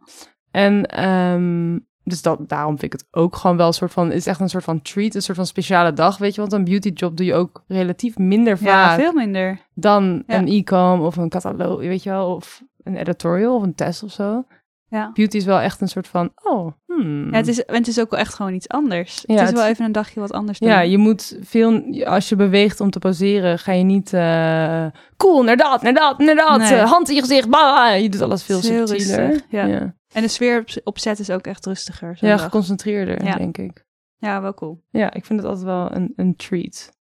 [0.50, 4.06] En ehm, dus dat, daarom vind ik het ook gewoon wel een soort van...
[4.06, 6.40] Het is echt een soort van treat, een soort van speciale dag, weet je.
[6.40, 9.60] Want een beautyjob doe je ook relatief minder Ja, vaak veel minder.
[9.74, 10.36] dan Ja.
[10.38, 12.34] een e-com of een catalogus, weet je wel.
[12.34, 14.44] Of een editorial of een test of zo.
[14.88, 15.10] Ja.
[15.14, 17.30] Beauty is wel echt een soort van, oh, hmm.
[17.30, 19.22] Ja, het is, het is ook wel echt gewoon iets anders.
[19.26, 20.68] Ja, het is het- wel even een dagje wat anders doen.
[20.68, 24.86] Ja, je moet veel, als je beweegt om te poseren, ga je niet eh
[25.16, 26.74] cool naar dat, naar dat, naar dat, Nee.
[26.74, 29.40] eh, hand in je gezicht, blah, je doet alles veel subtieler.
[29.48, 29.64] ja.
[29.64, 29.94] ja.
[30.14, 32.16] En de sfeer op, op set is ook echt rustiger.
[32.20, 32.42] Ja, dag.
[32.42, 33.36] geconcentreerder, Ja.
[33.36, 33.84] denk ik.
[34.16, 34.82] ja, wel cool.
[34.90, 36.92] Ja, ik vind het altijd wel een, een treat.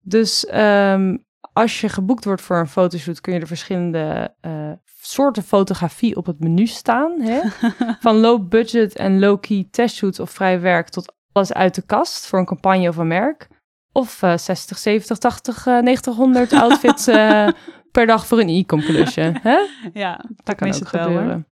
[0.00, 1.16] Dus ehm,
[1.52, 6.26] als je geboekt wordt voor een fotoshoot, kun je er verschillende eh, soorten fotografie op
[6.26, 7.20] het menu staan.
[7.20, 7.40] Hè?
[8.00, 12.26] Van low budget en low key testshoots of vrij werk tot alles uit de kast
[12.26, 13.48] voor een campagne of een merk.
[13.92, 17.48] Of eh 60, 70, 80, eh 90, 100 outfits eh,
[17.90, 19.32] per dag voor een e-com klusje.
[19.42, 19.58] Hè?
[19.92, 21.46] Ja, Dat kan ook wel, gebeuren.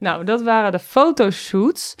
[0.00, 1.94] Nou, dat waren de fotoshoots.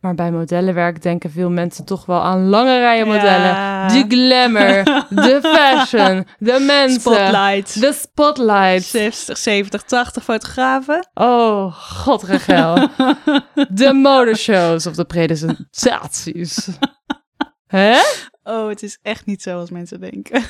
[0.00, 3.46] Maar bij modellenwerk denken veel mensen toch wel aan lange rijen modellen.
[3.46, 3.88] Ja.
[3.88, 4.84] De glamour,
[5.24, 7.80] de fashion, de mensen, Spotlight.
[7.80, 8.82] de spotlight.
[8.82, 11.08] 60, 70, 80 fotografen.
[11.14, 12.88] Oh, god Rachel.
[13.70, 16.68] de modeshows of de presentaties.
[17.66, 17.96] Hè?
[18.42, 20.42] Oh, het is echt niet zo als mensen denken.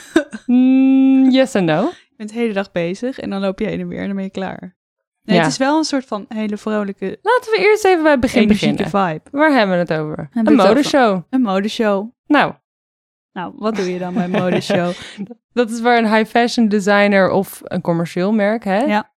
[0.47, 1.81] Mm, yes and no.
[1.83, 4.17] Je bent de hele dag bezig en dan loop je heen en weer en dan
[4.17, 4.77] ben je klaar.
[5.25, 5.43] Nee, Ja.
[5.43, 8.49] het is wel een soort van hele vrolijke, Laten we eerst even bij het begin
[8.49, 8.85] beginnen.
[8.91, 9.21] vibe.
[9.31, 10.29] Waar hebben we het over?
[10.33, 11.23] Een modeshow.
[11.31, 12.11] Een modeshow.
[12.27, 12.53] Nou,
[13.33, 14.93] Nou, wat doe je dan bij een modeshow?
[15.53, 18.79] dat is waar een high fashion designer of een commercieel merk, hè?
[18.79, 19.13] Ja.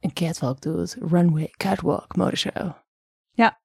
[0.00, 0.96] Een catwalk doet.
[1.00, 2.70] Runway, catwalk, modeshow.
[3.32, 3.60] Ja.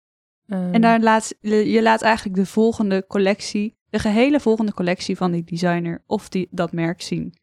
[0.48, 5.32] Ehm, En daar laat je laat eigenlijk de volgende collectie, de gehele volgende collectie van
[5.32, 7.34] die designer of die, dat merk zien.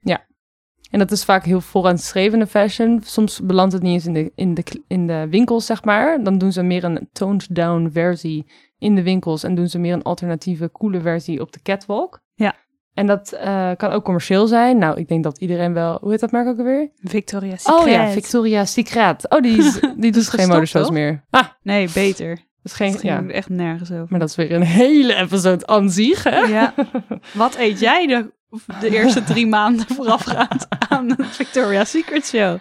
[0.93, 3.01] En dat is vaak heel vooraanstrevende fashion.
[3.05, 6.23] Soms belandt het niet eens in de, in, de, in de winkels, zeg maar.
[6.25, 8.47] Dan doen ze meer een toned down versie
[8.79, 9.43] in de winkels.
[9.43, 12.21] En doen ze meer een alternatieve, coole versie op de catwalk.
[12.35, 12.55] Ja.
[12.95, 14.79] En dat eh, kan ook commercieel zijn.
[14.79, 15.99] Nou, ik denk dat iedereen wel...
[16.01, 16.91] Hoe heet dat merk ook alweer?
[16.97, 17.81] Victoria's Secret.
[17.81, 19.31] Oh ja, Victoria's Secret.
[19.31, 21.25] Oh, die, is, die doet geen modeshows meer.
[21.31, 22.29] Ah, Nee, beter.
[22.37, 22.91] dat is geen...
[22.99, 24.07] Ging Ja, echt nergens over.
[24.09, 26.39] maar dat is weer een hele episode aan zich, hè?
[26.39, 26.75] Ja.
[27.35, 28.42] Wat eet jij de of
[28.81, 32.59] de eerste drie maanden voorafgaand aan de Victoria's Secret show.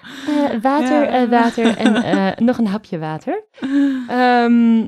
[0.62, 1.28] water, Ja.
[1.28, 3.44] water en eh, nog een hapje water.
[4.08, 4.80] Ehm,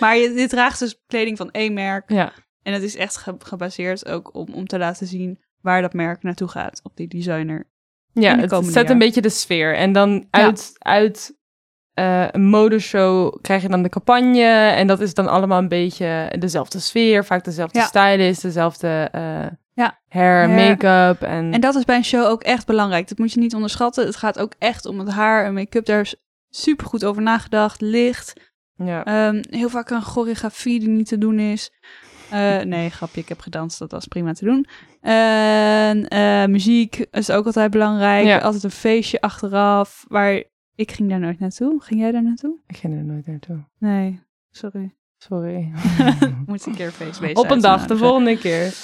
[0.00, 2.10] Maar je, dit draagt dus kleding van één merk.
[2.10, 2.32] ja,
[2.62, 6.22] En het is echt ge- gebaseerd ook om, om te laten zien waar dat merk
[6.22, 6.80] naartoe gaat.
[6.82, 7.70] Of die designer.
[8.12, 9.76] ja de het zet een beetje de sfeer.
[9.76, 11.36] En dan uit, uit
[11.92, 14.42] eh, een modeshow krijg je dan de campagne.
[14.76, 17.24] En dat is dan allemaal een beetje dezelfde sfeer.
[17.24, 17.84] Vaak dezelfde Ja.
[17.86, 20.00] stylist, dezelfde eh Ja.
[20.08, 20.68] hair, Hair.
[20.68, 21.22] make-up.
[21.28, 23.08] En, En dat is bij een show ook echt belangrijk.
[23.08, 24.06] Dat moet je niet onderschatten.
[24.06, 25.84] Het gaat ook echt om het haar en make-up.
[25.84, 26.14] Daar is
[26.50, 27.80] super goed over nagedacht.
[27.80, 28.52] Licht.
[28.76, 29.04] ja.
[29.04, 31.70] Ehm, heel vaak een choreografie die niet te doen is.
[32.30, 34.66] Eh, nee, grapje, ik heb gedanst, dat was prima te doen.
[35.00, 38.24] En eh, muziek is ook altijd belangrijk.
[38.24, 38.38] Ja.
[38.38, 40.04] Altijd een feestje achteraf.
[40.08, 40.42] Waar
[40.74, 41.82] ik ging daar nooit naartoe.
[41.82, 42.58] Ging jij daar naartoe?
[42.66, 43.64] Ik ging er nooit naartoe.
[43.78, 44.20] Nee,
[44.50, 44.94] sorry.
[45.18, 45.72] Sorry.
[46.46, 47.36] Moet een keer een feest wezen.
[47.36, 48.74] Op een dag, de volgende keer.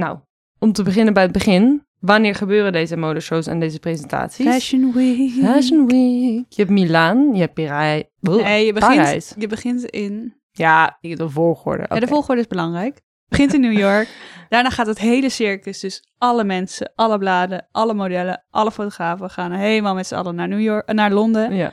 [0.00, 0.18] Nou,
[0.58, 1.84] om te beginnen bij het begin.
[1.98, 4.46] Wanneer gebeuren deze modeshows en deze presentaties?
[4.46, 5.30] Fashion Week.
[5.30, 6.44] Fashion Week.
[6.48, 8.04] Je hebt Milaan, je hebt Parijs.
[8.20, 9.34] Nee, je begint, Parijs.
[9.38, 10.34] je begint in...
[10.50, 11.86] Ja, de volgorde.
[11.88, 13.00] Ja, de volgorde is belangrijk.
[13.28, 14.08] Begint in New York.
[14.48, 19.52] Daarna gaat het hele circus, dus alle mensen, alle bladen, alle modellen, alle fotografen gaan
[19.52, 21.72] helemaal met z'n allen naar New York, naar Londen, Ja,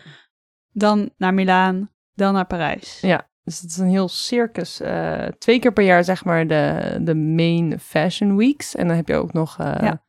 [0.72, 3.00] dan naar Milaan, dan naar Parijs.
[3.02, 4.80] ja, dus het is een heel circus.
[4.80, 8.76] eh, twee keer per jaar zeg maar de, de main fashion weeks.
[8.76, 10.04] En dan heb je ook nog eh, Ja.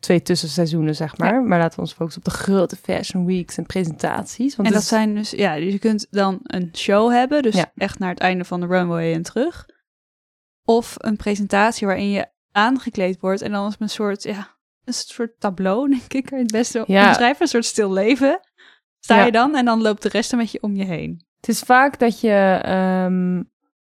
[0.00, 1.42] twee tussenseizoenen zeg maar.
[1.42, 4.56] Maar laten we ons focussen op de grote fashion weeks en presentaties.
[4.56, 7.54] Want en dat is- zijn dus, ja, dus je kunt dan een show hebben, dus
[7.54, 7.72] Ja.
[7.74, 9.66] echt naar het einde van de runway en terug.
[10.64, 14.92] Of een presentatie waarin je aangekleed wordt en dan is het een soort, ja, een
[14.94, 17.42] soort tableau, denk ik, kan je het beste omschrijven.
[17.42, 18.40] Een soort stil leven.
[19.04, 21.24] Sta je dan en dan loopt de rest een beetje om je heen.
[21.42, 23.36] Het is vaak dat je ehm,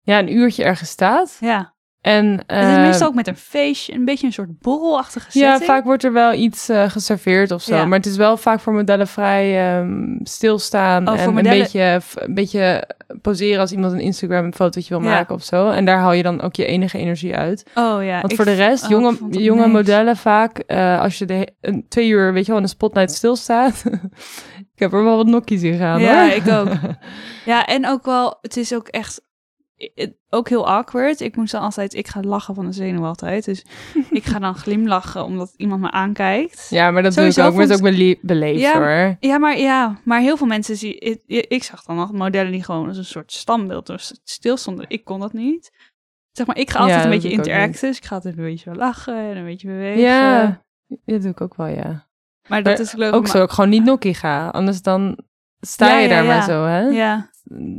[0.01, 1.37] ja, een uurtje ergens staat.
[1.39, 1.75] Ja.
[2.03, 5.49] En, Het is eh, meestal ook met een feestje, een beetje een soort borrelachtige Ja,
[5.49, 5.69] setting.
[5.69, 7.75] vaak wordt er wel iets eh, geserveerd of zo.
[7.75, 7.85] Ja.
[7.85, 11.07] Maar het is wel vaak voor modellen vrij ehm, stilstaan.
[11.09, 12.89] Oh, en modellen- een, beetje, een beetje
[13.21, 15.13] poseren als iemand een Instagram-fotootje wil Ja.
[15.15, 15.69] maken of zo.
[15.69, 17.65] En daar haal je dan ook je enige energie uit.
[17.75, 18.21] Oh ja.
[18.21, 22.07] Want voor de rest, oh, jonge, jonge modellen vaak, eh, als je de, een, twee
[22.09, 23.83] uur, weet je wel, in een spotlight stilstaat.
[24.73, 26.35] ik heb er wel wat nokkies in gaan, Ja, hoor.
[26.35, 26.69] ik ook.
[27.45, 29.21] Ja, en ook wel, het is ook echt,
[30.29, 31.19] ook heel awkward.
[31.21, 33.45] Ik moest dan altijd, ik ga lachen van de zenuw altijd.
[33.45, 33.65] Dus
[34.19, 36.67] ik ga dan glimlachen omdat iemand me aankijkt.
[36.69, 37.61] ja, maar dat Sowieso doe ik ook.
[37.61, 39.15] Is vond- ook beleefd, Ja, hoor.
[39.19, 40.95] Ja, maar ja, maar heel veel mensen zien.
[41.01, 44.85] Ik, ik zag dan nog modellen die gewoon als een soort standbeeld dus stilstonden.
[44.87, 45.71] Ik kon dat niet.
[46.31, 47.87] Zeg maar, ik ga altijd Ja, een beetje ik interacten.
[47.87, 50.01] Dus ik ga altijd een beetje lachen en een beetje bewegen.
[50.01, 50.61] Ja,
[51.05, 52.07] dat doe ik ook wel, ja.
[52.47, 53.13] maar dat Maar is leuk.
[53.13, 54.47] Ook zo, ik gewoon niet nokkie ga.
[54.49, 55.17] Anders dan
[55.65, 56.79] sta Ja, je daar maar zo, hè?
[56.81, 57.29] Ja,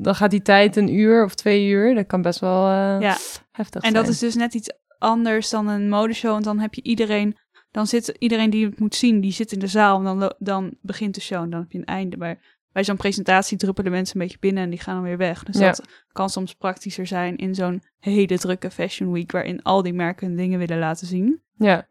[0.03, 1.95] Dan gaat die tijd een uur of twee uur.
[1.95, 3.17] Dat kan best wel eh, ja.
[3.53, 3.93] heftig En zijn.
[4.05, 6.31] dat is dus net iets anders dan een modeshow.
[6.33, 7.37] Want dan heb je iedereen,
[7.71, 9.99] dan zit iedereen die het moet zien, die zit in de zaal.
[9.99, 12.17] En dan, dan begint de show en dan heb je een einde.
[12.17, 12.39] Bij,
[12.73, 15.43] bij zo'n presentatie druppelen mensen een beetje binnen en die gaan dan weer weg.
[15.43, 15.67] Dus Ja.
[15.67, 15.83] dat
[16.13, 20.37] kan soms praktischer zijn in zo'n hele drukke fashion week, waarin al die merken hun
[20.37, 21.43] dingen willen laten zien.
[21.57, 21.87] Ja.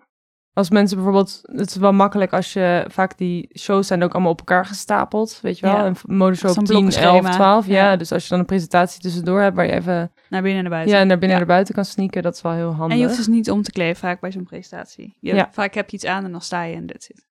[0.53, 1.39] Als mensen bijvoorbeeld...
[1.43, 2.85] Het is wel makkelijk als je...
[2.89, 5.39] Vaak die shows zijn ook allemaal op elkaar gestapeld.
[5.41, 5.75] Weet je wel?
[5.75, 5.85] Ja.
[5.85, 7.31] Een modeshow op 10, 11, blokkenschema.
[7.31, 7.67] 12.
[7.67, 7.73] Ja.
[7.73, 7.95] Ja.
[7.95, 9.55] Dus als je dan een presentatie tussendoor hebt...
[9.55, 10.91] Waar je even Naar binnen en naar buiten.
[10.97, 11.33] ja, naar binnen Ja.
[11.33, 12.23] en naar buiten kan sneaken.
[12.23, 12.91] Dat is wel heel handig.
[12.91, 15.17] En je hoeft dus niet om te kleden vaak bij zo'n presentatie.
[15.19, 15.49] Je, Ja.
[15.51, 17.25] Vaak heb je iets aan en dan sta je en that's it.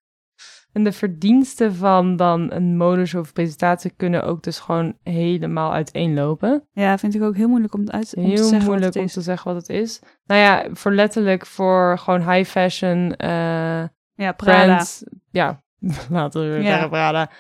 [0.73, 3.93] En de verdiensten van dan een modeshow of presentatie...
[3.97, 6.65] kunnen ook dus gewoon helemaal uiteenlopen.
[6.73, 8.95] Ja, vind ik ook heel moeilijk om, het uit, om te Heel zeggen wat moeilijk
[8.97, 10.01] om te zeggen wat het is.
[10.27, 13.29] Nou ja, voor letterlijk voor gewoon high fashion eh
[14.15, 14.65] Ja, Prada.
[14.65, 15.05] brands.
[15.31, 15.63] Ja,
[16.11, 16.63] laten we Ja.
[16.71, 17.31] zeggen Prada.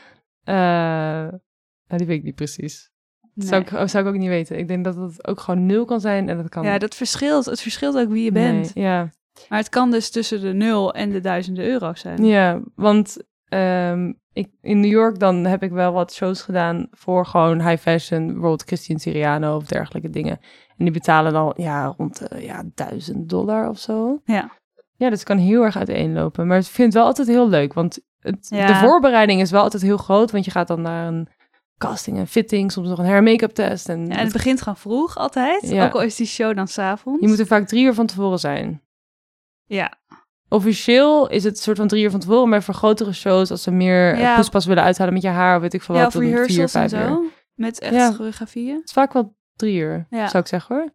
[0.45, 2.91] Nou, die weet ik niet precies.
[3.35, 3.47] Nee.
[3.47, 4.59] Zou, ik, oh, zou ik ook niet weten.
[4.59, 6.65] Ik denk dat het ook gewoon nul kan zijn en dat kan...
[6.65, 7.45] Ja, dat verschilt.
[7.45, 8.75] Het verschilt ook wie je bent.
[8.75, 9.11] Nee, ja.
[9.49, 12.25] Maar het kan dus tussen de nul en de duizenden euro's zijn.
[12.25, 13.17] ja, want
[13.49, 17.83] ehm, ik, in New York dan heb ik wel wat shows gedaan voor gewoon high
[17.83, 18.27] fashion.
[18.27, 20.39] Bijvoorbeeld Christian Siriano of dergelijke dingen.
[20.77, 24.21] En die betalen dan ja, rond de ja, duizend dollar of zo.
[24.25, 24.51] Ja.
[24.97, 26.47] Ja, dus het kan heel erg uiteenlopen.
[26.47, 27.73] Maar ik vind het wel altijd heel leuk.
[27.73, 28.67] Want het, Ja.
[28.67, 30.31] de voorbereiding is wel altijd heel groot.
[30.31, 31.29] Want je gaat dan naar een
[31.79, 32.73] casting en fitting.
[32.73, 33.89] Soms nog een hair make-up test.
[33.89, 35.69] En, Ja, en het begint gewoon vroeg altijd.
[35.69, 35.85] Ja.
[35.87, 37.21] Ook al is die show dan s'avonds.
[37.21, 38.83] je moet er vaak drie uur van tevoren zijn.
[39.67, 39.93] Ja,
[40.49, 42.49] Officieel is het soort van drie uur van tevoren.
[42.49, 44.35] Maar voor grotere shows, als ze meer Ja.
[44.35, 45.57] poespas willen uithalen met je haar.
[45.57, 46.13] Of weet ik veel ja wat.
[46.13, 46.99] dan vier, en vijf uur.
[47.09, 47.25] zo.
[47.55, 48.13] Met echt Ja.
[48.13, 48.75] choreografieën.
[48.77, 50.29] Het is vaak wel drie uur, Ja.
[50.29, 50.93] zou ik zeggen hoor.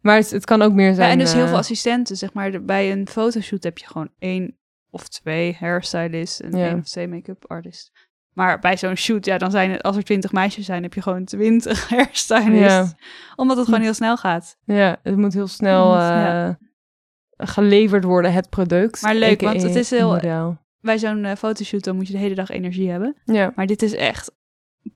[0.00, 1.06] Maar het, het kan ook meer zijn.
[1.06, 2.64] Ja, en dus heel eh, veel assistenten, zeg maar.
[2.64, 4.58] Bij een fotoshoot heb je gewoon één
[4.90, 7.92] of twee hairstylists en één of twee make-up artists.
[8.32, 11.02] Maar bij zo'n shoot, ja, dan zijn het, als er twintig meisjes zijn, heb je
[11.02, 12.92] gewoon twintig hairstylists.
[13.36, 14.56] Omdat het gewoon heel snel gaat.
[14.64, 16.48] Ja, het moet heel snel Ja.
[16.48, 16.54] eh,
[17.46, 19.02] geleverd worden, het product.
[19.02, 20.60] Maar leuk, want het is heel- model.
[20.80, 23.16] Bij zo'n eh, fotoshoot dan moet je de hele dag energie hebben.
[23.24, 23.52] Ja.
[23.56, 24.32] Maar dit is echt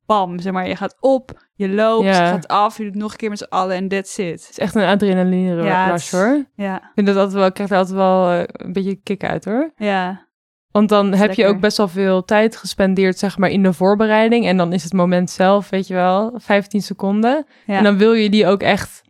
[0.07, 0.69] bam, zeg maar.
[0.69, 2.11] Je gaat op, je loopt, Ja.
[2.23, 4.27] je gaat af, je doet nog een keer met z'n allen en that's it.
[4.41, 6.45] Het is echt een adrenaline Ja, rush hoor.
[6.55, 9.25] Ja, Ik vind dat altijd wel, ik krijg er altijd wel eh, een beetje kick
[9.25, 9.73] uit hoor.
[9.77, 10.27] ja,
[10.71, 14.47] Want dan heb je ook best wel veel tijd gespendeerd, zeg maar, in de voorbereiding.
[14.47, 17.47] En dan is het moment zelf, weet je wel, 15 seconden.
[17.67, 17.77] ja.
[17.77, 19.03] En dan wil je die ook echt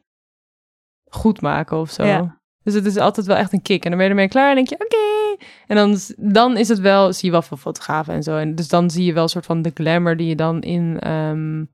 [1.10, 2.04] goed maken of zo.
[2.04, 2.40] Ja.
[2.66, 3.82] Dus het is altijd wel echt een kick.
[3.84, 5.44] En dan ben je ermee klaar en denk je, oké.
[5.66, 8.36] En dan, dan is het wel, zie je wel veel fotografen en zo.
[8.36, 10.96] En dus dan zie je wel een soort van de glamour die je dan in...
[11.00, 11.64] ehm,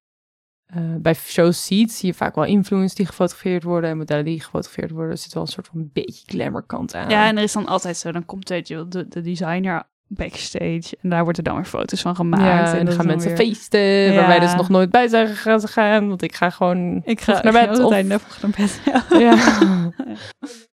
[0.67, 4.41] eh, bij shows ziet, zie je vaak wel influencers die gefotografeerd worden en modellen die
[4.41, 5.11] gefotografeerd worden.
[5.11, 7.11] Er zit wel een soort van beetje glamour kant aan.
[7.11, 10.97] ja, en er is dan altijd zo, dan komt weet je, de, de designer backstage
[11.03, 12.43] en daar worden dan weer foto's van gemaakt.
[12.71, 14.15] Ja, en dan gaan mensen weer- feesten, Ja.
[14.15, 17.43] waar wij dus nog nooit bij zijn gegaan, gaan, want ik ga gewoon Ik ga
[17.43, 17.79] naar bed.
[17.79, 17.91] Of...
[17.91, 18.81] Naar bed.
[19.19, 19.37] Ja.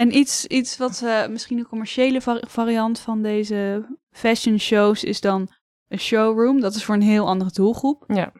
[0.00, 5.20] En iets, iets wat eh, misschien een commerciële vari- variant van deze fashion shows is
[5.20, 5.48] dan
[5.88, 6.60] een showroom.
[6.60, 8.04] Dat is voor een heel andere doelgroep.
[8.06, 8.32] Ja.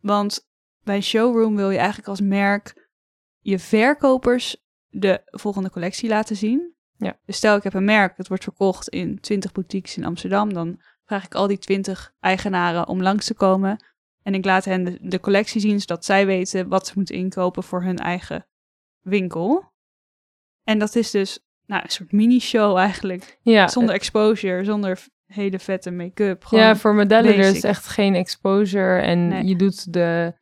[0.00, 0.48] Want
[0.82, 2.90] bij een showroom wil je eigenlijk als merk
[3.38, 4.56] je verkopers
[4.88, 6.74] de volgende collectie laten zien.
[6.96, 7.18] Ja.
[7.24, 10.52] Dus stel ik heb een merk, het wordt verkocht in 20 boutiques in Amsterdam.
[10.52, 13.84] Dan vraag ik al die 20 eigenaren om langs te komen.
[14.22, 17.62] En ik laat hen de, de collectie zien, zodat zij weten wat ze moeten inkopen
[17.62, 18.46] voor hun eigen
[19.00, 19.74] winkel.
[20.66, 23.38] En dat is dus nou, een soort mini-show eigenlijk.
[23.42, 23.68] ja.
[23.68, 26.44] Zonder exposure, zonder hele vette make-up.
[26.50, 29.00] Ja, voor modellen er is echt geen exposure.
[29.00, 29.44] En Nee.
[29.44, 30.32] je doet de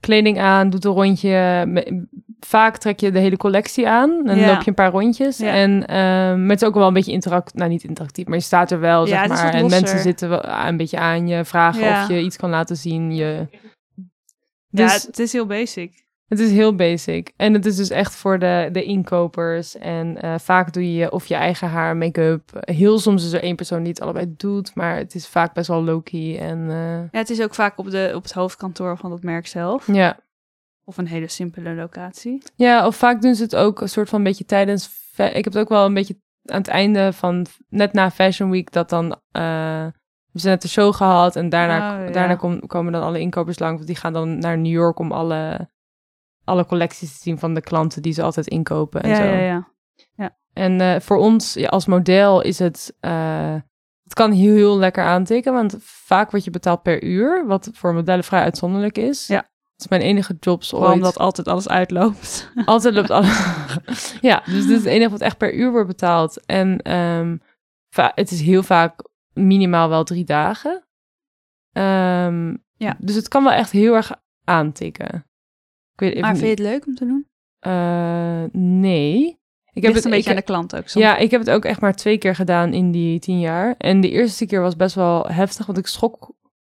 [0.00, 1.66] kleding aan, doet een rondje.
[2.40, 4.26] Vaak trek je de hele collectie aan.
[4.28, 4.46] En Ja.
[4.52, 5.38] loop je een paar rondjes.
[5.38, 5.52] Ja.
[5.52, 7.54] En ehm, het is ook wel een beetje interactief.
[7.54, 9.54] Nou, niet interactief, maar je staat er wel, Ja, zeg maar.
[9.54, 12.02] En mensen zitten wel een beetje aan je, vragen Ja.
[12.02, 13.14] of je iets kan laten zien.
[13.14, 13.46] Je...
[14.68, 16.06] ja, Dus het is heel basic.
[16.28, 17.32] Het is heel basic.
[17.36, 19.76] En het is dus echt voor de, de inkopers.
[19.76, 22.42] En eh, vaak doe je of je eigen haar, make-up.
[22.60, 24.74] Heel soms is er één persoon die het allebei doet.
[24.74, 26.38] Maar het is vaak best wel low-key.
[26.38, 29.46] En eh, Ja, het is ook vaak op, de, op het hoofdkantoor van dat merk
[29.46, 29.86] zelf.
[29.92, 30.18] ja.
[30.84, 32.42] Of een hele simpele locatie.
[32.54, 34.90] Ja, of vaak doen ze het ook een soort van beetje tijdens.
[35.16, 38.72] Ik heb het ook wel een beetje aan het einde van net na Fashion Week
[38.72, 39.12] dat dan.
[39.32, 39.86] eh
[40.32, 42.12] we zijn net de show gehad en daarna, Oh, ja.
[42.12, 43.74] daarna kom- komen dan alle inkopers langs.
[43.76, 45.68] Want die gaan dan naar New York om alle,
[46.48, 49.22] alle collecties te zien van de klanten die ze altijd inkopen en Ja, zo.
[49.22, 49.68] ja,
[50.14, 50.36] ja.
[50.52, 52.96] En eh, voor ons ja, als model is het.
[53.00, 53.54] eh,
[54.04, 57.94] het kan heel, heel lekker aantikken, want vaak word je betaald per uur, wat voor
[57.94, 59.26] modellen vrij uitzonderlijk is.
[59.26, 59.36] Ja.
[59.36, 60.92] Het is mijn enige jobs ooit.
[60.92, 62.50] omdat altijd alles uitloopt.
[62.64, 63.38] Altijd loopt alles.
[64.20, 66.46] ja, dus dit is het enige wat echt per uur wordt betaald.
[66.46, 67.36] En ehm,
[68.14, 70.84] het is heel vaak minimaal wel drie dagen.
[71.72, 72.96] Ehm, Ja.
[72.98, 74.12] Dus het kan wel echt heel erg
[74.44, 75.26] aantikken.
[75.98, 77.26] Ik weet even Maar vind je het leuk om te doen?
[77.58, 79.38] Eh, nee.
[79.72, 81.04] Ik heb het een ik beetje aan de klant ook soms.
[81.04, 83.74] ja, ik heb het ook echt maar twee keer gedaan in die tien jaar.
[83.78, 86.32] En de eerste keer was best wel heftig, want ik schrok,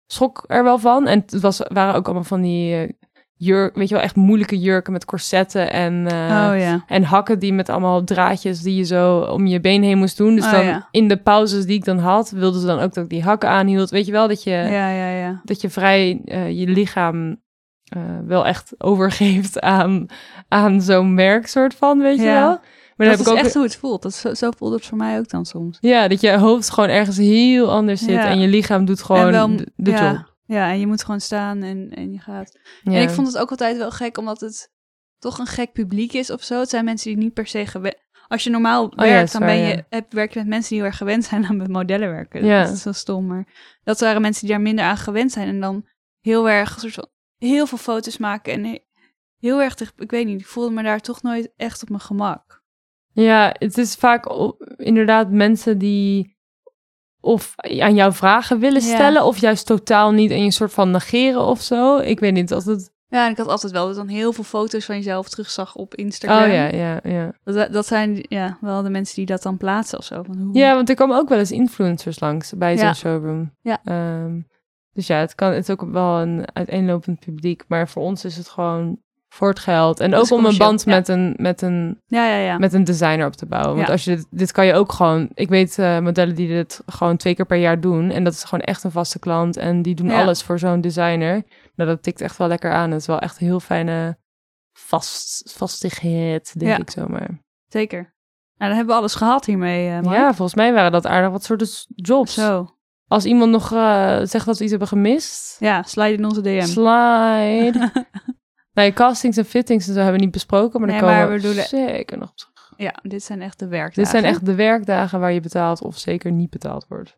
[0.07, 1.07] schrok er wel van.
[1.07, 2.89] En het was, waren ook allemaal van die eh,
[3.35, 6.85] jurk, weet je wel, echt moeilijke jurken met corsetten en, eh, oh ja.
[6.87, 10.35] en hakken die met allemaal draadjes die je zo om je been heen moest doen.
[10.35, 10.89] Dus Oh, dan ja.
[10.91, 13.49] in de pauzes die ik dan had, wilden ze dan ook dat ik die hakken
[13.49, 13.91] aanhield.
[13.91, 15.41] Weet je wel, dat je, Ja, ja, ja.
[15.45, 17.37] dat je vrij je lichaam
[17.89, 20.07] eh, wel echt overgeeft aan,
[20.49, 22.61] aan zo'n merk soort van, weet je wel.
[22.97, 24.03] Maar dat heb is ik ook echt hoe het voelt.
[24.03, 25.79] Dat is, zo, zo voelt het voor mij ook dan soms.
[25.81, 28.27] Ja, dat je hoofd gewoon ergens heel anders zit Ja.
[28.29, 30.37] en je lichaam doet gewoon wel- de, de ja, job.
[30.45, 32.59] Ja, en je moet gewoon staan en, en je gaat.
[32.83, 32.93] Ja.
[32.93, 34.73] En ik vond het ook altijd wel gek, omdat het
[35.19, 36.61] toch een gek publiek is of zo.
[36.61, 37.97] Het zijn mensen die niet per se gewend...
[38.29, 39.83] Als je normaal Oh werkt, dan ben je, ja.
[39.89, 42.45] heb, werk je met mensen die heel erg gewend zijn aan met modellen werken.
[42.45, 42.63] Ja.
[42.65, 43.47] Dat is zo stom, maar
[43.85, 45.49] dat waren mensen die daar minder aan gewend zijn.
[45.49, 45.87] En dan
[46.21, 47.09] heel erg, een soort van,
[47.39, 48.85] heel veel foto's maken en he-
[49.41, 52.63] heel erg, ik weet niet, ik voelde me daar toch nooit echt op mijn gemak.
[53.13, 54.27] ja, het is vaak
[54.77, 56.37] inderdaad mensen die
[57.21, 58.95] of aan jou vragen willen Ja.
[58.95, 61.99] stellen of juist totaal niet en je soort van negeren of zo.
[61.99, 62.91] Ik weet niet, als het...
[63.11, 65.95] Ja, en ik had altijd wel dat dan heel veel foto's van jezelf terugzag op
[65.95, 66.43] Instagram.
[66.43, 67.33] Oh ja, ja, ja.
[67.45, 70.23] Dat, dat zijn ja, wel de mensen die dat dan plaatsen of zo.
[70.23, 70.55] Van hoe...
[70.59, 72.95] Ja, want er komen ook wel eens influencers langs bij zo'n Ja.
[72.95, 73.55] showroom.
[73.61, 73.79] Ja.
[73.85, 74.41] Ehm,
[74.99, 78.37] dus ja, het, kan, het is ook wel een uiteenlopend publiek, maar voor ons is
[78.37, 80.01] het gewoon voor het geld.
[80.01, 80.95] En ook om een band ja.
[80.95, 82.37] met, een, met een ja, ja.
[82.37, 82.59] ja.
[82.59, 83.77] met een designer op te bouwen.
[83.77, 85.29] Want als je dit, dit kan je ook gewoon.
[85.35, 88.11] Ik weet eh, modellen die dit gewoon twee keer per jaar doen.
[88.11, 89.57] En dat is gewoon echt een vaste klant.
[89.57, 91.43] En die doen alles voor zo'n designer.
[91.75, 92.91] Nou, dat tikt echt wel lekker aan.
[92.91, 94.19] Het is wel echt een heel fijne
[94.73, 96.79] vast, vastigheid, denk Ja.
[96.79, 97.41] ik zomaar.
[97.69, 98.01] Zeker.
[98.57, 100.03] Nou, dan hebben we alles gehad hiermee, eh.
[100.03, 102.35] Ja, volgens mij waren dat aardig wat soorten jobs.
[102.35, 102.78] Zo.
[103.09, 106.61] Als iemand nog eh, zegt dat we iets hebben gemist, Ja, slide in onze DM.
[106.67, 107.93] slide.
[108.73, 111.35] nee, castings en fittings en zo hebben we niet besproken, maar daar Nee, komen maar
[111.37, 112.73] we bedoelen- zeker nog op terug.
[112.77, 114.03] Ja, dit zijn echt de werkdagen.
[114.03, 117.17] Dit zijn echt de werkdagen waar je betaald of zeker niet betaald wordt.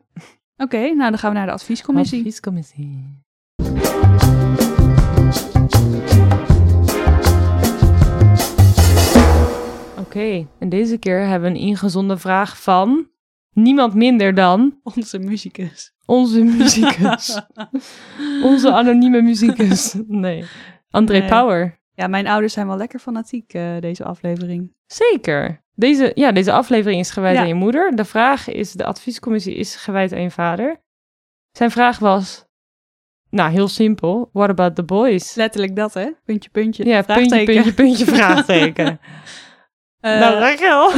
[0.57, 2.18] Oké, nou dan gaan we naar de adviescommissie.
[2.18, 3.18] Adviescommissie.
[9.99, 13.09] Oké, en deze keer hebben we een ingezonden vraag van
[13.53, 15.92] niemand minder dan Onze muzikus.
[16.07, 17.40] onze muzikus.
[18.51, 19.94] onze anonieme muzikus.
[20.07, 20.44] Nee,
[20.90, 21.28] André Nee.
[21.28, 21.78] Power.
[21.94, 24.72] Ja, mijn ouders zijn wel lekker fanatiek eh, deze aflevering.
[24.86, 25.64] Zeker.
[25.74, 27.40] Deze, ja, deze aflevering is gewijd Ja.
[27.42, 27.96] aan je moeder.
[27.96, 30.82] De vraag is, de adviescommissie is gewijd aan je vader.
[31.51, 32.44] Zijn vraag was,
[33.30, 35.34] nou heel simpel, what about the boys?
[35.34, 36.11] Letterlijk dat, hè?
[36.24, 36.84] Puntje, puntje.
[36.84, 39.01] Ja, puntje, puntje, puntje, vraagteken.
[40.01, 40.90] Eh, nou, Rachel.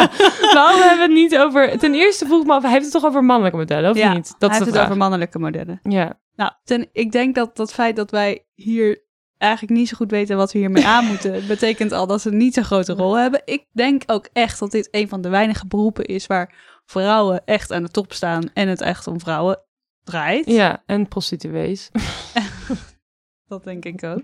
[0.54, 1.78] Waarom hebben we het niet over...
[1.78, 4.12] Ten eerste vroeg ik me af, hij heeft het toch over mannelijke modellen, of ja,
[4.12, 4.34] niet?
[4.38, 5.80] Dat hij is heeft het over mannelijke modellen.
[5.82, 9.06] Ja, Nou, ten, ik denk dat dat feit dat wij hier
[9.38, 12.54] eigenlijk niet zo goed weten wat we hiermee aan moeten, betekent al dat ze niet
[12.54, 13.42] zo'n grote rol hebben.
[13.44, 16.54] Ik denk ook echt dat dit een van de weinige beroepen is waar
[16.86, 19.60] vrouwen echt aan de top staan en het echt om vrouwen
[20.04, 20.46] draait.
[20.46, 21.90] ja, en prostituees.
[23.48, 24.22] Dat denk ik ook.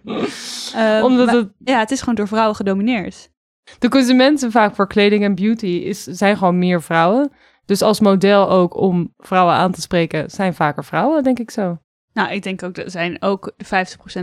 [0.74, 3.32] Ehm, Omdat maar- het, Ja, het is gewoon door vrouwen gedomineerd.
[3.78, 7.32] De consumenten vaak voor kleding en beauty is, zijn gewoon meer vrouwen.
[7.66, 11.78] Dus als model ook om vrouwen aan te spreken, zijn vaker vrouwen, denk ik zo.
[12.12, 13.56] Nou, ik denk ook dat zijn ook 50%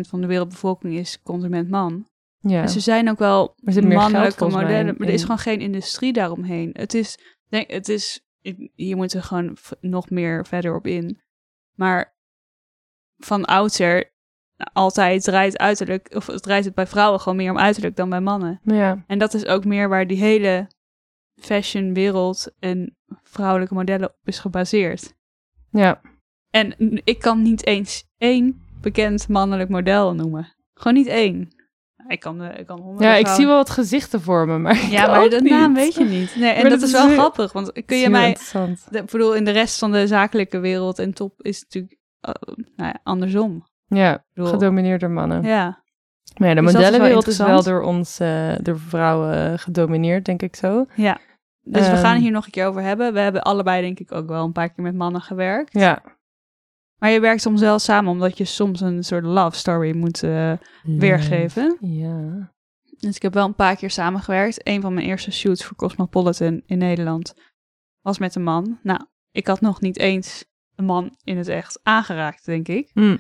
[0.08, 2.06] van de wereldbevolking is consument man.
[2.40, 3.56] Ja, Dus er zijn ook wel
[4.12, 6.70] mannelijke modellen, in- maar er is gewoon geen industrie daaromheen.
[6.74, 7.18] Het is,
[7.50, 8.22] denk, het is,
[8.76, 11.22] hier moeten we gewoon nog meer verder op in.
[11.76, 12.16] Maar
[13.18, 14.11] van oudsher,
[14.74, 18.22] altijd draait uiterlijk, of het draait het bij vrouwen gewoon meer om uiterlijk dan bij
[18.22, 18.60] mannen.
[18.64, 20.68] ja, En dat is ook meer waar die hele
[21.42, 25.14] fashionwereld en vrouwelijke modellen op is gebaseerd.
[25.72, 26.02] ja.
[26.50, 30.54] En ik kan niet eens één bekend mannelijk model noemen.
[30.74, 31.50] Gewoon niet één.
[32.08, 34.58] Ik kan, eh, ik kan honderden ja ik vrouwen- zie wel wat gezichten voor me,
[34.58, 35.52] maar Ja, maar de niet.
[35.52, 36.36] naam weet je niet.
[36.36, 38.38] Nee, en dat, dat is wel heel- grappig, want kun je mij...
[38.92, 42.32] Ik bedoel, in de rest van de zakelijke wereld en top is het natuurlijk eh,
[42.76, 43.66] nou ja, andersom.
[43.96, 45.44] Ja, bedoel- gedomineerd door mannen.
[45.44, 45.84] Ja,
[46.38, 50.42] Maar ja, de Dus is modellenwereld is wel door ons, eh, door vrouwen gedomineerd, denk
[50.42, 50.86] ik zo.
[50.96, 51.20] ja.
[51.64, 52.02] Dus we Ehm.
[52.02, 53.14] gaan hier nog een keer over hebben.
[53.14, 55.74] We hebben allebei denk ik ook wel een paar keer met mannen gewerkt.
[55.74, 56.02] Ja.
[56.98, 60.52] Maar je werkt soms wel samen, omdat je soms een soort love story moet eh,
[60.84, 61.78] weergeven.
[61.80, 62.52] Ja.
[62.98, 64.68] Dus ik heb wel een paar keer samengewerkt.
[64.68, 67.34] Een van mijn eerste shoots voor Cosmopolitan in Nederland
[68.02, 68.80] was met een man.
[68.84, 69.00] Nou,
[69.32, 72.90] ik had nog niet eens een man in het echt aangeraakt, denk ik.
[72.94, 73.18] Hm.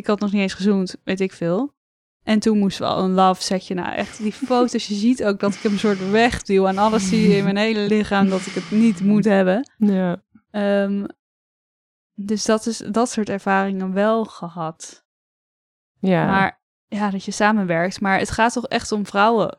[0.00, 1.74] Ik had nog niet eens gezoend, weet ik veel.
[2.22, 3.74] En toen moesten we al een love setje.
[3.74, 4.86] Nou, echt die foto's.
[4.86, 6.66] Je ziet ook dat ik hem een soort wegduw.
[6.66, 9.70] En alles zie je in mijn hele lichaam dat ik het niet moet hebben.
[9.76, 10.22] Ja.
[10.50, 11.04] Ehm,
[12.14, 15.04] dus dat, is, dat soort ervaringen wel gehad.
[15.98, 16.26] Ja.
[16.26, 18.00] Maar ja, dat je samenwerkt.
[18.00, 19.58] Maar het gaat toch echt om vrouwen.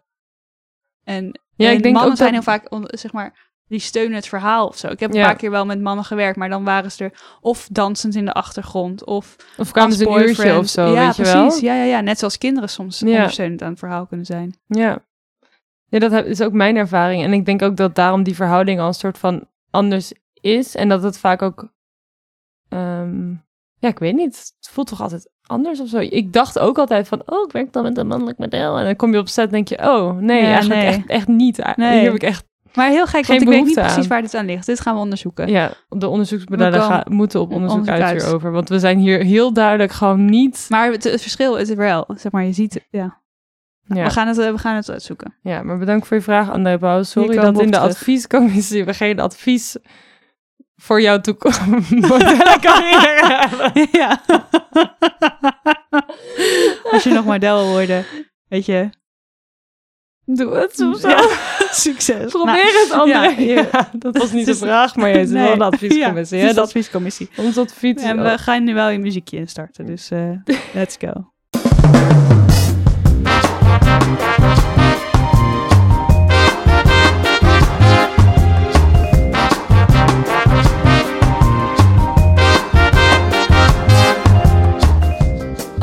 [1.04, 4.16] En, Ja, en ik denk mannen ook zijn dat- heel vaak, zeg maar, die steunen
[4.16, 4.88] het verhaal of zo.
[4.88, 7.68] Ik heb een paar keer wel met mannen gewerkt, maar dan waren ze er of
[7.72, 11.22] dansend in de achtergrond of of kwamen ze een uurtje of zo, ja, weet je
[11.22, 11.62] precies.
[11.62, 11.72] wel?
[11.74, 13.08] Ja, ja, ja, net zoals kinderen soms Ja.
[13.08, 14.56] ondersteunend aan het verhaal kunnen zijn.
[14.68, 15.06] Ja.
[15.86, 17.24] Ja, dat is ook mijn ervaring.
[17.24, 20.76] En ik denk ook dat daarom die verhouding al een soort van anders is.
[20.76, 21.72] En dat het vaak ook...
[22.70, 23.30] ehm,
[23.80, 24.54] ja, ik weet niet.
[24.60, 25.98] Het voelt toch altijd anders of zo.
[25.98, 28.78] Ik dacht ook altijd van, oh, ik werk dan met een mannelijk model.
[28.78, 30.90] En dan kom je op set en denk je, oh, nee, Ja, eigenlijk nee.
[30.90, 31.58] Echt, echt niet.
[31.76, 31.94] Nee.
[31.94, 32.46] Hier heb ik echt,
[32.76, 34.08] Maar heel gek, Geen want ik weet niet precies aan.
[34.08, 34.66] waar dit aan ligt.
[34.66, 35.48] Dit gaan we onderzoeken.
[35.48, 36.06] ja, de
[36.82, 38.22] gaan- moeten op onderzoek onderzoek uit uit.
[38.24, 38.52] hierover.
[38.52, 40.66] Want we zijn hier heel duidelijk gewoon niet...
[40.70, 42.06] Maar het, het verschil is er wel.
[42.16, 42.88] Zeg maar, je ziet het.
[42.90, 43.20] Ja.
[43.84, 44.04] Ja.
[44.04, 45.38] We, gaan het, we gaan het uitzoeken.
[45.42, 47.04] Ja, maar bedankt voor je vraag, André Pauw.
[47.04, 47.90] Sorry dat in de terug.
[47.90, 49.76] adviescommissie we geen advies
[50.76, 51.84] voor jouw toekomst hebben.
[53.92, 54.22] ja.
[56.92, 58.06] Als je nog model wil worden,
[58.48, 58.90] weet je.
[60.26, 61.08] Doe het of zo.
[61.10, 61.28] Ja,
[61.88, 62.32] succes.
[62.32, 63.44] Probeer Nou, het, André.
[63.54, 65.68] ja, dat was niet de Het is- vraag, maar jij zit wel in de nee.
[65.68, 66.38] adviescommissie.
[66.38, 66.50] Ja, hè?
[66.50, 67.30] het is de adviescommissie.
[67.38, 68.02] ons advies.
[68.02, 70.30] En we gaan nu wel je muziekje instarten, dus eh,
[70.74, 71.30] let's go.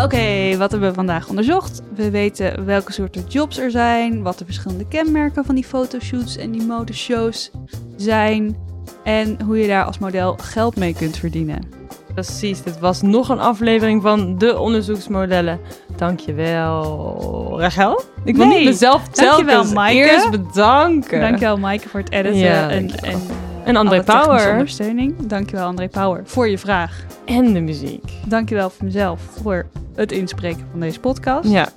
[0.05, 0.17] Oké,
[0.59, 1.83] wat hebben we vandaag onderzocht?
[1.95, 6.51] We weten welke soorten jobs er zijn, wat de verschillende kenmerken van die fotoshoots en
[6.51, 7.51] die modeshows
[7.97, 8.57] zijn
[9.05, 11.77] en hoe je daar als model geld mee kunt verdienen.
[12.15, 15.61] Precies, dit was nog een aflevering van de onderzoeksmodellen.
[15.97, 18.01] Dankjewel, Rachel.
[18.25, 19.99] Ik wil Nee, niet mezelf dankjewel, telkens Maaike.
[20.11, 21.21] eerst bedanken.
[21.21, 23.13] Dankjewel Maaike voor het editen Ja, en, dankjewel.
[23.13, 23.21] en
[23.69, 24.51] En André Power.
[24.51, 25.27] ondersteuning.
[25.27, 27.05] Dankjewel André Power voor je vraag.
[27.25, 28.13] En de muziek.
[28.27, 31.49] Dankjewel voor mezelf voor het inspreken van deze podcast.
[31.51, 31.69] Ja.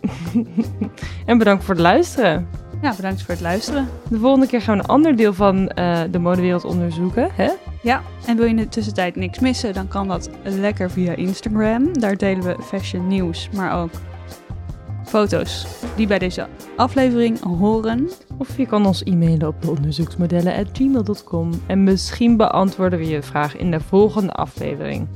[1.25, 2.47] en bedankt voor het luisteren.
[2.81, 3.87] Ja, bedankt voor het luisteren.
[4.09, 7.29] De volgende keer gaan we een ander deel van eh, de modewereld onderzoeken.
[7.33, 7.49] Hè?
[7.81, 11.99] Ja, en wil je in de tussentijd niks missen, dan kan dat lekker via Instagram.
[11.99, 13.91] Daar delen we fashion nieuws, maar ook
[15.11, 18.09] foto's die bij deze aflevering horen.
[18.37, 21.49] Of je kan ons e-mailen op deonderzoeksmodellen.gmail.com.
[21.67, 25.07] En misschien beantwoorden we je vraag in de volgende aflevering.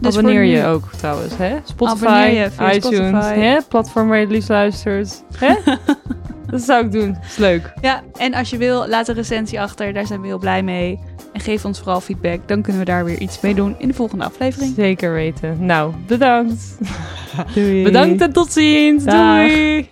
[0.00, 1.56] Dus Abonneer je nu- ook trouwens, hè?
[1.64, 3.38] Spotify, je iTunes, Spotify.
[3.38, 3.58] hè?
[3.68, 5.24] Platform waar je het liefst luistert.
[5.36, 5.54] Hè?
[6.50, 7.16] dat zou ik doen.
[7.26, 7.72] is leuk.
[7.80, 9.92] Ja, en als je wil, laat een recensie achter.
[9.92, 10.98] Daar zijn we heel blij mee.
[11.34, 12.48] En geef ons vooral feedback.
[12.48, 14.74] Dan kunnen we daar weer iets mee doen in de volgende aflevering.
[14.76, 15.66] Zeker weten.
[15.66, 16.78] Nou, bedankt.
[17.54, 17.82] Doei.
[17.92, 19.04] Bedankt en tot ziens.
[19.04, 19.46] Dag.
[19.46, 19.88] Doei.